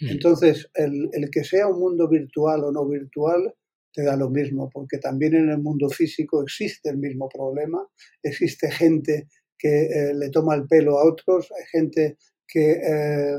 [0.00, 0.08] Hmm.
[0.08, 3.54] Entonces, el, el, que sea un mundo virtual o no virtual
[3.92, 7.86] te da lo mismo, porque también en el mundo físico existe el mismo problema,
[8.22, 9.28] existe gente
[9.58, 12.16] que eh, le toma el pelo a otros, hay gente
[12.46, 13.38] que eh,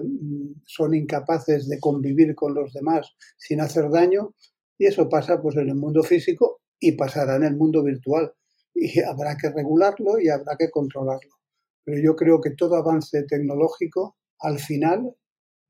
[0.65, 4.33] son incapaces de convivir con los demás sin hacer daño,
[4.77, 8.33] y eso pasa pues en el mundo físico y pasará en el mundo virtual.
[8.73, 11.35] Y habrá que regularlo y habrá que controlarlo.
[11.83, 15.15] Pero yo creo que todo avance tecnológico al final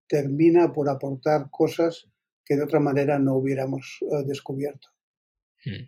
[0.08, 2.08] termina por aportar cosas
[2.46, 4.90] que de otra manera no hubiéramos eh, descubierto.
[5.66, 5.86] Hmm.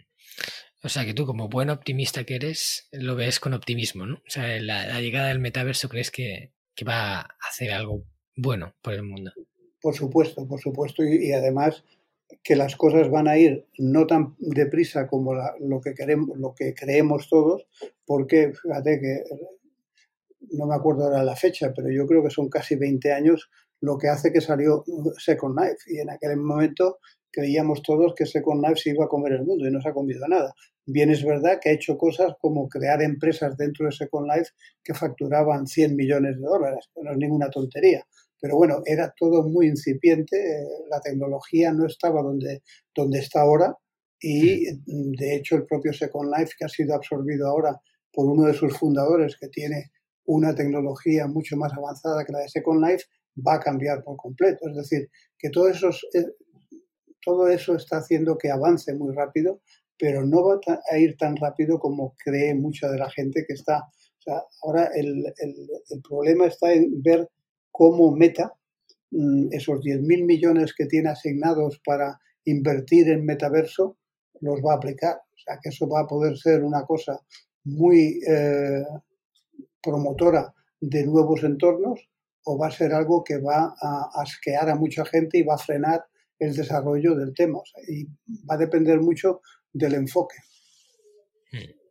[0.83, 4.15] O sea que tú, como buen optimista que eres, lo ves con optimismo, ¿no?
[4.15, 6.51] O sea, la, llegada del metaverso crees que,
[6.85, 8.03] va a hacer algo
[8.35, 9.31] bueno por el mundo.
[9.81, 11.03] Por supuesto, por supuesto.
[11.03, 11.85] Y, además
[12.43, 16.73] que las cosas van a ir no tan deprisa como lo, que queremos, lo que
[16.73, 17.65] creemos todos,
[18.05, 19.23] porque fíjate que
[20.51, 23.49] no me acuerdo ahora la fecha, pero yo creo que son casi 20 años
[23.83, 24.83] lo que hace que salió
[25.17, 25.83] Second Life.
[25.87, 29.67] Y en aquel momento creíamos todos que Second Life se iba a comer el mundo
[29.67, 30.53] y no se ha comido nada.
[30.85, 34.51] Bien es verdad que ha hecho cosas como crear empresas dentro de Second Life
[34.83, 38.05] que facturaban 100 millones de dólares, no es ninguna tontería.
[38.39, 42.61] Pero bueno, era todo muy incipiente, eh, la tecnología no estaba donde,
[42.95, 43.77] donde está ahora
[44.21, 47.81] y de hecho el propio Second Life, que ha sido absorbido ahora
[48.13, 49.91] por uno de sus fundadores que tiene
[50.25, 53.05] una tecnología mucho más avanzada que la de Second Life,
[53.35, 54.67] va a cambiar por completo.
[54.69, 56.25] Es decir, que todo eso, eh,
[57.23, 59.61] todo eso está haciendo que avance muy rápido,
[59.97, 60.59] pero no va
[60.91, 63.83] a ir tan rápido como cree mucha de la gente que está.
[64.63, 65.23] ahora el,
[66.07, 67.29] problema está en ver
[67.71, 68.53] cómo Meta,
[69.11, 73.97] mm, esos 10.000 millones que tiene asignados para invertir en metaverso,
[74.41, 75.15] los va a aplicar.
[75.15, 77.19] O sea, que eso va a poder ser una cosa
[77.65, 78.83] muy eh,
[79.81, 82.09] promotora de nuevos entornos
[82.45, 85.59] o va a ser algo que va a asquear a mucha gente y va a
[85.59, 86.05] frenar
[86.39, 87.59] el desarrollo del tema.
[87.87, 88.05] y
[88.45, 89.41] va a depender mucho
[89.71, 90.35] del enfoque.
[91.51, 91.83] Hmm.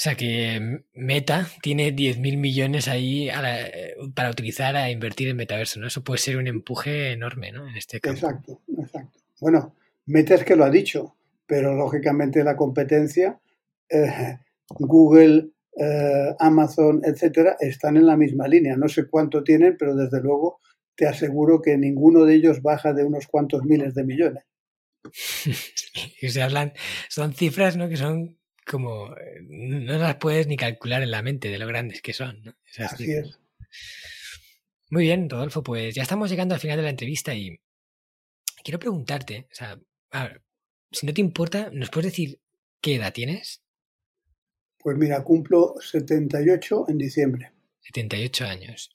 [0.00, 3.28] O sea que Meta tiene 10.000 millones ahí
[4.14, 5.88] para utilizar a invertir en metaverso, ¿no?
[5.88, 7.68] Eso puede ser un empuje enorme, ¿no?
[7.68, 8.14] En este caso.
[8.14, 9.18] Exacto, exacto.
[9.40, 9.74] Bueno,
[10.06, 13.40] Meta es que lo ha dicho, pero lógicamente la competencia,
[13.90, 14.38] eh,
[14.70, 18.76] Google, eh, Amazon, etcétera, están en la misma línea.
[18.76, 20.60] No sé cuánto tienen, pero desde luego
[20.94, 24.44] te aseguro que ninguno de ellos baja de unos cuantos miles de millones.
[26.42, 26.72] hablan,
[27.08, 27.88] son cifras ¿no?
[27.88, 29.14] que son como,
[29.48, 32.54] no las puedes ni calcular en la mente de lo grandes que son.
[32.78, 33.38] Así es.
[34.90, 37.58] Muy bien, Rodolfo, pues ya estamos llegando al final de la entrevista y
[38.62, 39.78] quiero preguntarte, o sea,
[40.90, 42.40] si no te importa, ¿nos puedes decir
[42.80, 43.62] qué edad tienes?
[44.82, 47.52] Pues mira, cumplo 78 en diciembre.
[47.82, 48.90] 78 años.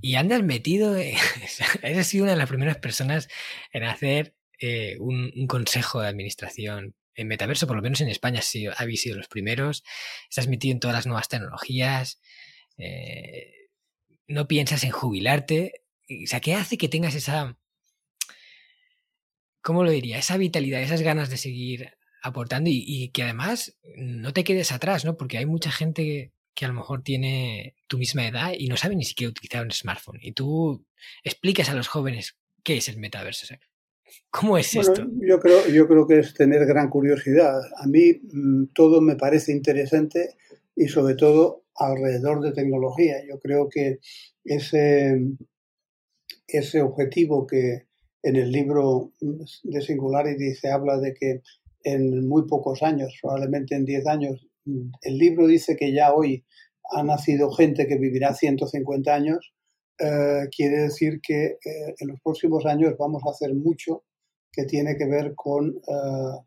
[0.00, 0.96] Y andas metido,
[1.82, 3.28] eres sido una de las primeras personas
[3.72, 8.66] en hacer eh, un, consejo de administración en metaverso, por lo menos en España sí,
[8.76, 9.84] habéis sido los primeros.
[10.30, 12.20] Estás metido en todas las nuevas tecnologías.
[12.76, 13.68] Eh,
[14.28, 15.82] no piensas en jubilarte.
[16.08, 17.58] O sea, ¿qué hace que tengas esa...
[19.60, 20.18] ¿Cómo lo diría?
[20.18, 25.16] Esa vitalidad, esas ganas de seguir aportando y, que además no te quedes atrás, ¿no?
[25.16, 28.96] Porque hay mucha gente que a lo mejor tiene tu misma edad y no sabe
[28.96, 30.18] ni siquiera utilizar un smartphone.
[30.20, 30.84] Y tú
[31.22, 33.54] explicas a los jóvenes qué es el metaverso.
[34.30, 35.06] ¿Cómo es esto?
[35.20, 37.60] Yo creo, yo creo que es tener gran curiosidad.
[37.76, 40.34] A mí mm, todo me parece interesante
[40.74, 43.16] y sobre todo alrededor de tecnología.
[43.28, 44.00] Yo creo que
[44.44, 45.20] ese,
[46.46, 47.86] ese objetivo que
[48.22, 51.42] en el libro de Singularity se habla de que
[51.84, 54.46] en muy pocos años, probablemente en 10 años.
[55.02, 56.44] El libro dice que ya hoy
[56.90, 59.52] ha nacido gente que vivirá 150 años.
[59.98, 64.04] Eh, quiere decir que eh, en los próximos años vamos a hacer mucho
[64.52, 66.38] que tiene que ver con eh,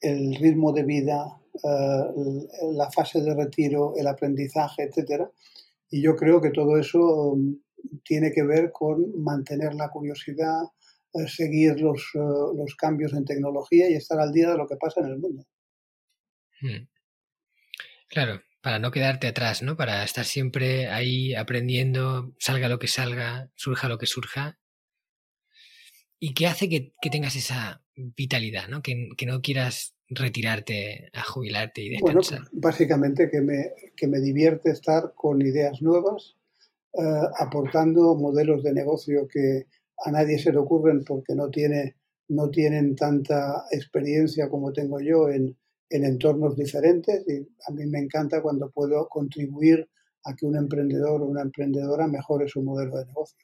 [0.00, 1.40] el ritmo de vida,
[2.72, 5.30] la fase de retiro, el aprendizaje, etcétera.
[5.90, 10.64] Y yo creo que todo eso mm, tiene que ver con mantener la curiosidad,
[11.26, 15.00] seguir los, eh, los, cambios en tecnología y estar al día de lo que pasa
[15.00, 15.44] en el mundo.
[16.60, 16.86] Hmm.
[18.08, 19.76] Claro, para no quedarte atrás, ¿no?
[19.76, 24.58] Para estar siempre ahí aprendiendo, salga lo que salga, surja lo que surja.
[26.18, 28.82] ¿Y qué hace que, tengas esa vitalidad, ¿no?
[28.82, 32.40] Que, no quieras retirarte a jubilarte y descansar.
[32.40, 36.36] Bueno, básicamente que me, que me divierte estar con ideas nuevas,
[36.94, 37.02] eh,
[37.38, 39.66] aportando modelos de negocio que,
[40.04, 41.96] a nadie se le ocurren porque no, tiene,
[42.28, 45.56] no tienen tanta experiencia como tengo yo en,
[45.90, 49.88] en entornos diferentes y a mí me encanta cuando puedo contribuir
[50.24, 53.38] a que un emprendedor o una emprendedora mejore su modelo de negocio.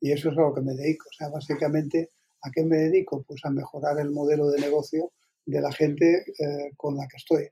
[0.00, 1.08] Y eso es a lo que me dedico.
[1.08, 2.10] O sea, básicamente,
[2.42, 3.24] ¿a qué me dedico?
[3.26, 5.12] Pues a mejorar el modelo de negocio
[5.44, 7.48] de la gente eh, con la que estoy.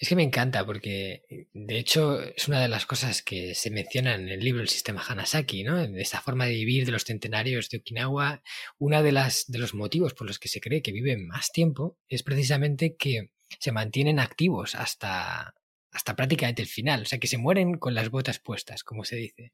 [0.00, 4.14] Es que me encanta porque, de hecho, es una de las cosas que se menciona
[4.14, 5.76] en el libro El sistema Hanasaki, ¿no?
[5.76, 8.42] De esta forma de vivir de los centenarios de Okinawa.
[8.78, 11.98] Una de las de los motivos por los que se cree que viven más tiempo
[12.08, 13.28] es precisamente que
[13.58, 15.54] se mantienen activos hasta,
[15.92, 19.16] hasta prácticamente el final, o sea, que se mueren con las botas puestas, como se
[19.16, 19.52] dice.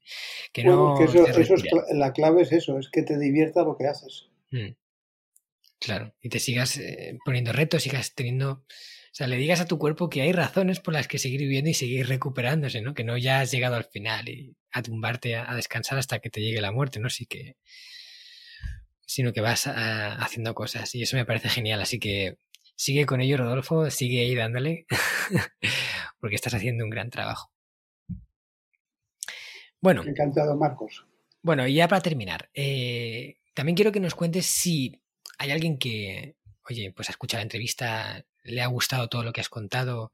[0.53, 4.29] Que no eso, es, la clave es eso, es que te divierta lo que haces.
[4.51, 4.75] Mm.
[5.79, 8.63] Claro, y te sigas eh, poniendo retos, sigas teniendo,
[9.17, 11.73] sea, le digas a tu cuerpo que hay razones por las que seguir viviendo y
[11.73, 12.93] seguir recuperándose, ¿no?
[12.93, 16.39] Que no ya has llegado al final y a tumbarte a, descansar hasta que te
[16.39, 17.09] llegue la muerte, ¿no?
[17.09, 17.57] Sí que,
[19.07, 22.37] sino que vas ah, haciendo cosas y eso me parece genial, así que
[22.75, 24.85] sigue con ello, Rodolfo, sigue ahí dándole,
[26.19, 27.51] porque estás haciendo un gran trabajo.
[29.81, 30.03] Bueno.
[30.03, 31.07] Encantado, Marcos.
[31.41, 35.01] Bueno, y ya para terminar, eh, también quiero que nos cuentes si
[35.39, 36.35] hay alguien que,
[36.69, 40.11] oye, pues ha escuchado la entrevista, le ha gustado todo lo que has contado,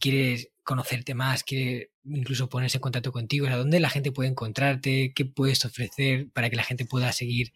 [0.00, 5.12] quiere conocerte más, quiere incluso ponerse en contacto contigo, ¿a dónde la gente puede encontrarte?
[5.14, 7.52] ¿Qué puedes ofrecer para que la gente pueda seguir,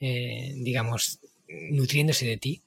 [0.00, 1.20] eh, digamos,
[1.70, 2.62] nutriéndose de ti?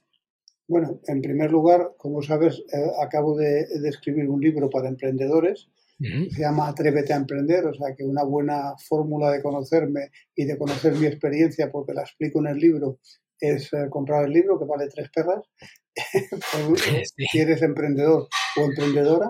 [0.67, 5.67] Bueno, en primer lugar, como sabes, eh, acabo de, escribir un libro para emprendedores.
[5.99, 10.57] Se llama Atrévete a emprender, o sea que una buena fórmula de conocerme y de
[10.57, 12.97] conocer mi experiencia, porque la explico en el libro,
[13.39, 15.43] es eh, comprar el libro que vale tres perras,
[17.15, 18.27] si eres emprendedor
[18.57, 19.29] o emprendedora.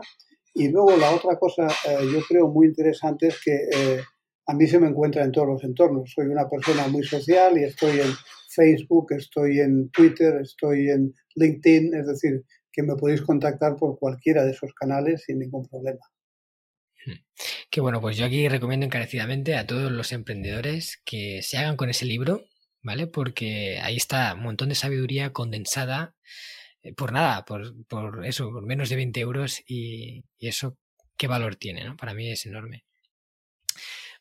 [0.53, 4.01] Y luego la otra cosa, eh, yo creo muy interesante, es que eh,
[4.47, 6.11] a mí se me encuentra en todos los entornos.
[6.13, 8.11] Soy una persona muy social y estoy en
[8.49, 14.43] Facebook, estoy en Twitter, estoy en LinkedIn, es decir, que me podéis contactar por cualquiera
[14.43, 16.01] de esos canales sin ningún problema.
[17.05, 17.19] Hmm.
[17.69, 21.89] Qué bueno, pues yo aquí recomiendo encarecidamente a todos los emprendedores que se hagan con
[21.89, 22.43] ese libro
[22.81, 23.07] ¿vale?
[23.07, 26.15] Porque ahí está un montón de sabiduría condensada
[26.83, 30.77] eh, por nada, por, por eso, por menos de 20 euros y, eso,
[31.17, 31.83] ¿qué valor tiene?
[31.85, 31.95] ¿no?
[31.95, 32.85] Para mí es enorme.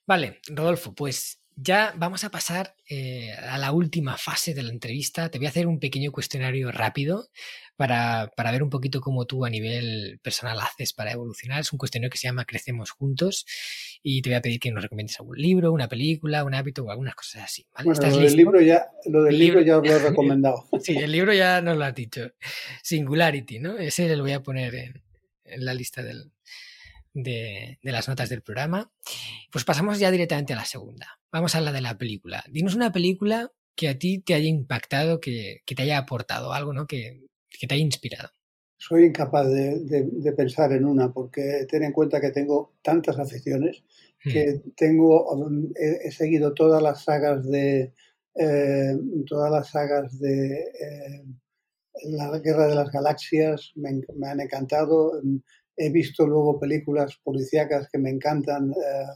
[0.06, 5.30] Vale, Rodolfo, pues ya vamos a pasar eh, a la última fase de la entrevista.
[5.30, 7.28] Te voy a hacer un pequeño cuestionario rápido
[7.76, 11.60] para, para, ver un poquito cómo tú a nivel personal haces para evolucionar.
[11.60, 13.44] Es un cuestionario que se llama Crecemos Juntos
[14.02, 16.90] y te voy a pedir que nos recomiendes algún libro, una película, un hábito o
[16.90, 17.66] algunas cosas así.
[17.74, 20.66] Bueno, lo del, libro ya, lo del libro, ya os lo he recomendado.
[20.80, 22.32] sí, el libro ya nos lo has dicho.
[22.82, 23.76] Singularity, ¿no?
[23.76, 25.02] Ese lo voy a poner en,
[25.44, 26.32] en la lista del,
[27.14, 28.90] de, las notas del programa.
[29.50, 31.18] Pues pasamos ya directamente a la segunda.
[31.32, 32.44] Vamos a la de la película.
[32.50, 36.86] Dinos una película que a ti te haya impactado, que, te haya aportado algo, ¿no?
[36.86, 37.26] Que,
[37.60, 38.30] te haya inspirado.
[38.78, 43.82] Soy incapaz de, pensar en una porque ten en cuenta que tengo tantas aficiones
[44.22, 45.26] que tengo
[45.76, 47.94] he, seguido todas las sagas de
[48.34, 48.96] eh,
[49.26, 51.24] todas las sagas de eh,
[52.04, 55.20] la Guerra de las Galaxias me, me, han encantado
[55.82, 59.06] He visto luego películas policíacas que me encantan eh,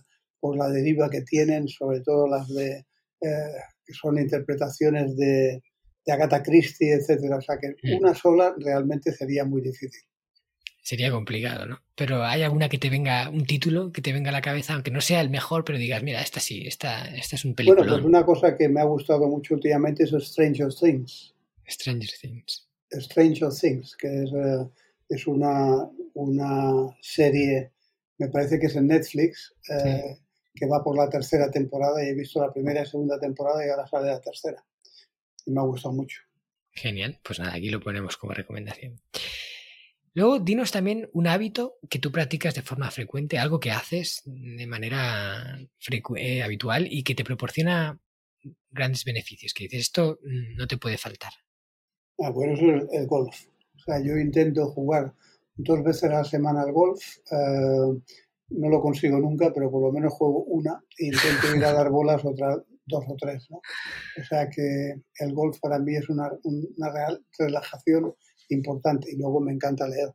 [0.40, 2.86] por la deriva que tienen, sobre todo las de
[3.20, 3.54] eh,
[3.84, 5.62] que son interpretaciones de,
[6.06, 7.36] de Agatha Christie, etcétera.
[7.36, 7.98] O sea que mm.
[7.98, 10.02] una sola realmente sería muy difícil.
[10.82, 11.80] Sería complicado, ¿no?
[11.94, 14.90] Pero hay alguna que te venga, un título que te venga a la cabeza, aunque
[14.90, 17.80] no sea el mejor, pero digas, mira, esta sí, esta, esta es un película.
[17.80, 21.34] Bueno, pues una cosa que me ha gustado mucho últimamente es Stranger Things.
[21.66, 22.68] Stranger Things.
[22.90, 24.68] Stranger Things, que es, eh,
[25.08, 27.72] es una, una serie,
[28.18, 30.18] me parece que es en Netflix, eh,
[30.54, 33.70] que va por la tercera temporada y he visto la primera y segunda temporada y
[33.70, 34.64] ahora sale la tercera.
[35.44, 36.20] Y me ha gustado mucho.
[36.70, 39.00] Genial, pues nada, aquí lo ponemos como recomendación.
[40.14, 44.66] Luego, dinos también un hábito que tú practicas de forma frecuente, algo que haces de
[44.66, 45.58] manera
[46.16, 47.98] eh, habitual y que te proporciona
[48.70, 51.32] grandes beneficios, que dices, esto no te puede faltar.
[52.18, 52.60] Ah, bueno, es
[52.92, 53.46] el golf.
[53.74, 55.14] O sea, yo intento jugar
[55.54, 57.00] dos veces a la semana al golf.
[57.30, 58.00] Eh,
[58.50, 61.90] no lo consigo nunca, pero por lo menos juego una e intento ir a dar
[61.90, 63.46] bolas otras dos o tres.
[63.50, 63.56] ¿no?
[63.56, 68.14] O sea que el golf para mí es una, una real relajación
[68.50, 70.10] importante y luego me encanta leer.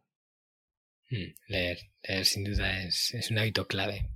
[1.10, 4.10] Hmm, leer, leer sin duda es, es un hábito clave.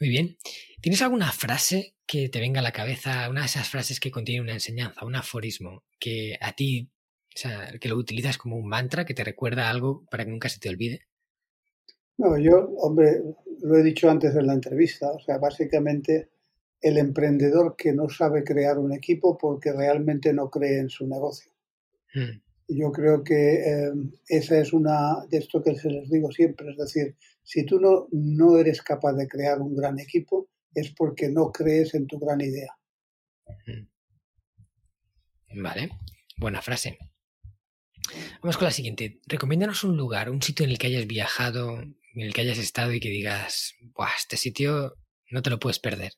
[0.00, 0.36] Muy bien.
[0.80, 4.40] ¿Tienes alguna frase que te venga a la cabeza, una de esas frases que contiene
[4.40, 6.90] una enseñanza, un aforismo que a ti
[7.34, 10.48] o sea, que lo utilizas como un mantra que te recuerda algo para que nunca
[10.48, 11.02] se te olvide.
[12.16, 13.22] No, yo, hombre,
[13.62, 16.30] lo he dicho antes en la entrevista, o sea, básicamente
[16.80, 21.52] el emprendedor que no sabe crear un equipo porque realmente no cree en su negocio.
[22.14, 22.40] Hmm.
[22.68, 23.92] Yo creo que eh,
[24.28, 28.08] esa es una de esto que se les digo siempre, es decir, si tú no,
[28.12, 32.40] no eres capaz de crear un gran equipo, es porque no crees en tu gran
[32.40, 32.76] idea.
[35.54, 35.90] Vale,
[36.36, 36.98] buena frase.
[38.42, 39.20] Vamos con la siguiente.
[39.26, 42.92] Recomiéndanos un lugar, un sitio en el que hayas viajado, en el que hayas estado
[42.92, 44.96] y que digas, Buah, este sitio
[45.30, 46.12] no te lo puedes perder.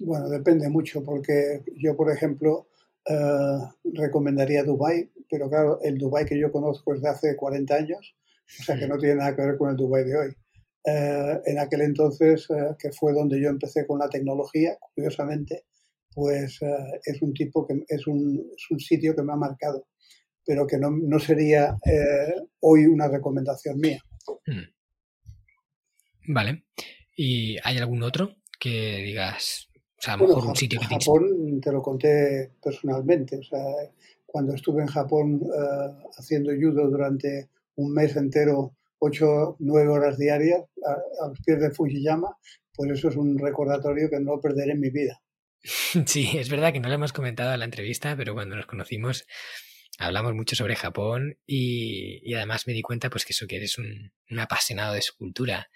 [0.00, 2.68] Bueno, depende mucho, porque yo, por ejemplo,
[3.06, 8.16] eh, recomendaría Dubai, pero claro, el Dubai que yo conozco es de hace 40 años,
[8.60, 10.28] o sea que no tiene nada que ver con el Dubai de hoy.
[10.84, 15.64] Eh, en aquel entonces, eh, que fue donde yo empecé con la tecnología, curiosamente,
[16.14, 16.58] pues
[17.04, 19.86] es un tipo que es un, es un, sitio que me ha marcado,
[20.44, 21.76] pero que no, no sería
[22.60, 24.00] hoy una recomendación mía.
[24.46, 24.70] Hmm.
[26.28, 26.64] Vale.
[27.16, 29.68] ¿Y hay algún otro que digas,
[29.98, 33.38] o sea, a lo mejor un sitio que te Japón te lo conté personalmente.
[33.38, 33.64] O sea,
[34.26, 40.62] cuando estuve en Japón uh, haciendo judo durante un mes entero, ocho, nueve horas diarias,
[40.86, 42.36] a, a, los pies de Fujiyama,
[42.74, 45.20] pues eso es un recordatorio que no perderé en mi vida.
[46.06, 49.26] Sí, es verdad que no lo hemos comentado en la entrevista, pero cuando nos conocimos
[50.00, 54.10] hablamos mucho sobre Japón y, además me di cuenta pues que eso que eres un,
[54.38, 55.68] apasionado de su cultura.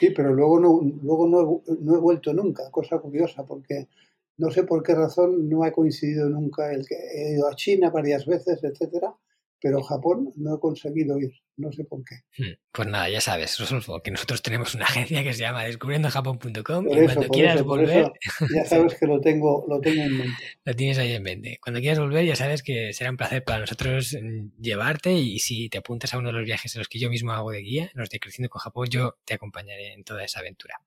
[0.00, 3.88] Sí, pero luego no, luego no no he, vuelto nunca, cosa curiosa, porque
[4.36, 7.90] no sé por qué razón no ha coincidido nunca el que he ido a China
[7.90, 9.14] varias veces, etcétera,
[9.60, 12.16] pero Japón no he conseguido ir, no sé por qué.
[12.36, 16.86] Hmm, pues nada, ya sabes, Rosolfo, que nosotros tenemos una agencia que se llama descubriendojapón.com
[16.88, 18.12] y cuando quieras volver...
[18.54, 20.42] ya sabes que lo tengo, lo tengo en mente.
[20.64, 21.58] lo tienes ahí en mente.
[21.62, 25.68] Cuando quieras volver ya sabes que será un placer para nosotros mm, llevarte y si
[25.68, 27.90] te apuntas a uno de los viajes en los que yo mismo hago de guía,
[27.94, 30.80] los de Creciendo con Japón, yo te acompañaré en toda esa aventura.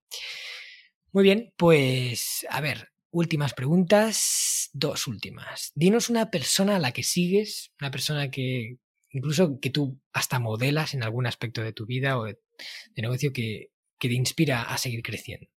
[1.14, 5.72] Muy bien, pues a ver, últimas preguntas, dos últimas.
[5.76, 8.78] Dinos una persona a la que sigues, una persona que
[9.12, 12.40] incluso que tú hasta modelas en algún aspecto de tu vida o de,
[12.96, 15.48] negocio que, que, te inspira a seguir creciendo.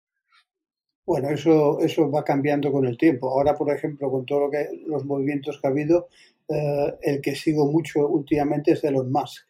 [1.07, 3.30] Bueno, eso, eso va cambiando con el tiempo.
[3.30, 6.09] Ahora, por ejemplo, con todos lo los movimientos que ha habido,
[6.48, 9.46] eh, el que sigo mucho últimamente es Elon Musk.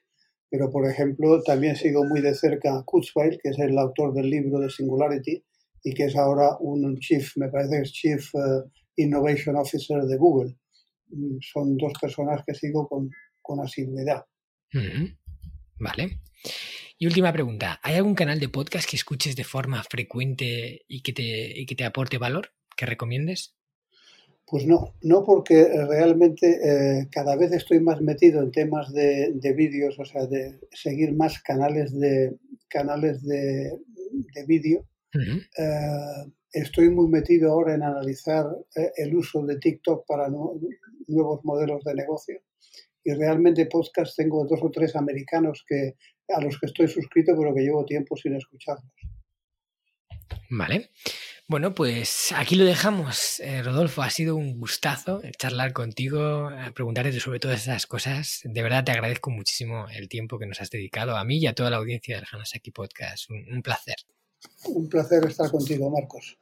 [0.50, 4.30] Pero, por ejemplo, también sigo muy de cerca a Kurzweil, que es el autor del
[4.30, 5.42] libro de Singularity,
[5.84, 10.16] y que es ahora un chief, me parece que es Chief eh, Innovation Officer de
[10.16, 10.56] Google.
[11.08, 13.10] Mm, son dos personas que sigo con,
[13.42, 14.24] con asiduidad.
[15.78, 16.20] Vale.
[16.98, 21.12] Y última pregunta, ¿hay algún canal de podcast que escuches de forma frecuente y que
[21.12, 23.54] te, y que te aporte valor, que recomiendes?
[24.46, 29.52] Pues no, no porque realmente eh, cada vez estoy más metido en temas de, de
[29.52, 32.36] vídeos, o sea, de seguir más canales de
[32.68, 33.70] canales de,
[34.34, 38.46] de vídeo eh, estoy muy metido ahora en analizar
[38.76, 42.40] eh, el uso de TikTok para nuevos modelos de negocio.
[43.04, 45.94] Y realmente podcast tengo dos o tres americanos que,
[46.28, 48.90] a los que estoy suscrito, pero que llevo tiempo sin escucharlos.
[50.50, 50.90] Vale.
[51.46, 53.38] Bueno, pues aquí lo dejamos.
[53.40, 58.40] Eh, Rodolfo, ha sido un gustazo charlar contigo, preguntarte sobre todas esas cosas.
[58.44, 61.54] De verdad te agradezco muchísimo el tiempo que nos has dedicado a mí y a
[61.54, 63.28] toda la audiencia del Hanasaki Podcast.
[63.28, 63.96] un placer.
[64.66, 66.38] Un placer estar contigo, Marcos.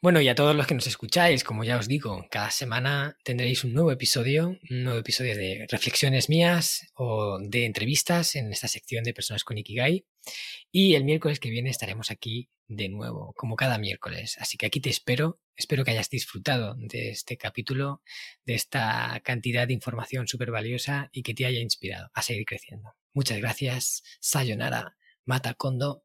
[0.00, 3.64] Bueno, y a todos los que nos escucháis, como ya os digo, cada semana tendréis
[3.64, 9.02] un nuevo episodio, un nuevo episodio de reflexiones mías o de entrevistas en esta sección
[9.02, 10.06] de personas con Ikigai.
[10.70, 14.36] Y el miércoles que viene estaremos aquí de nuevo, como cada miércoles.
[14.38, 15.40] Así que aquí te espero.
[15.56, 18.02] Espero que hayas disfrutado de este capítulo,
[18.44, 22.94] de esta cantidad de información súper valiosa y que te haya inspirado a seguir creciendo.
[23.14, 24.04] Muchas gracias.
[24.20, 24.96] Sayonara.
[25.24, 26.04] Mata Kondo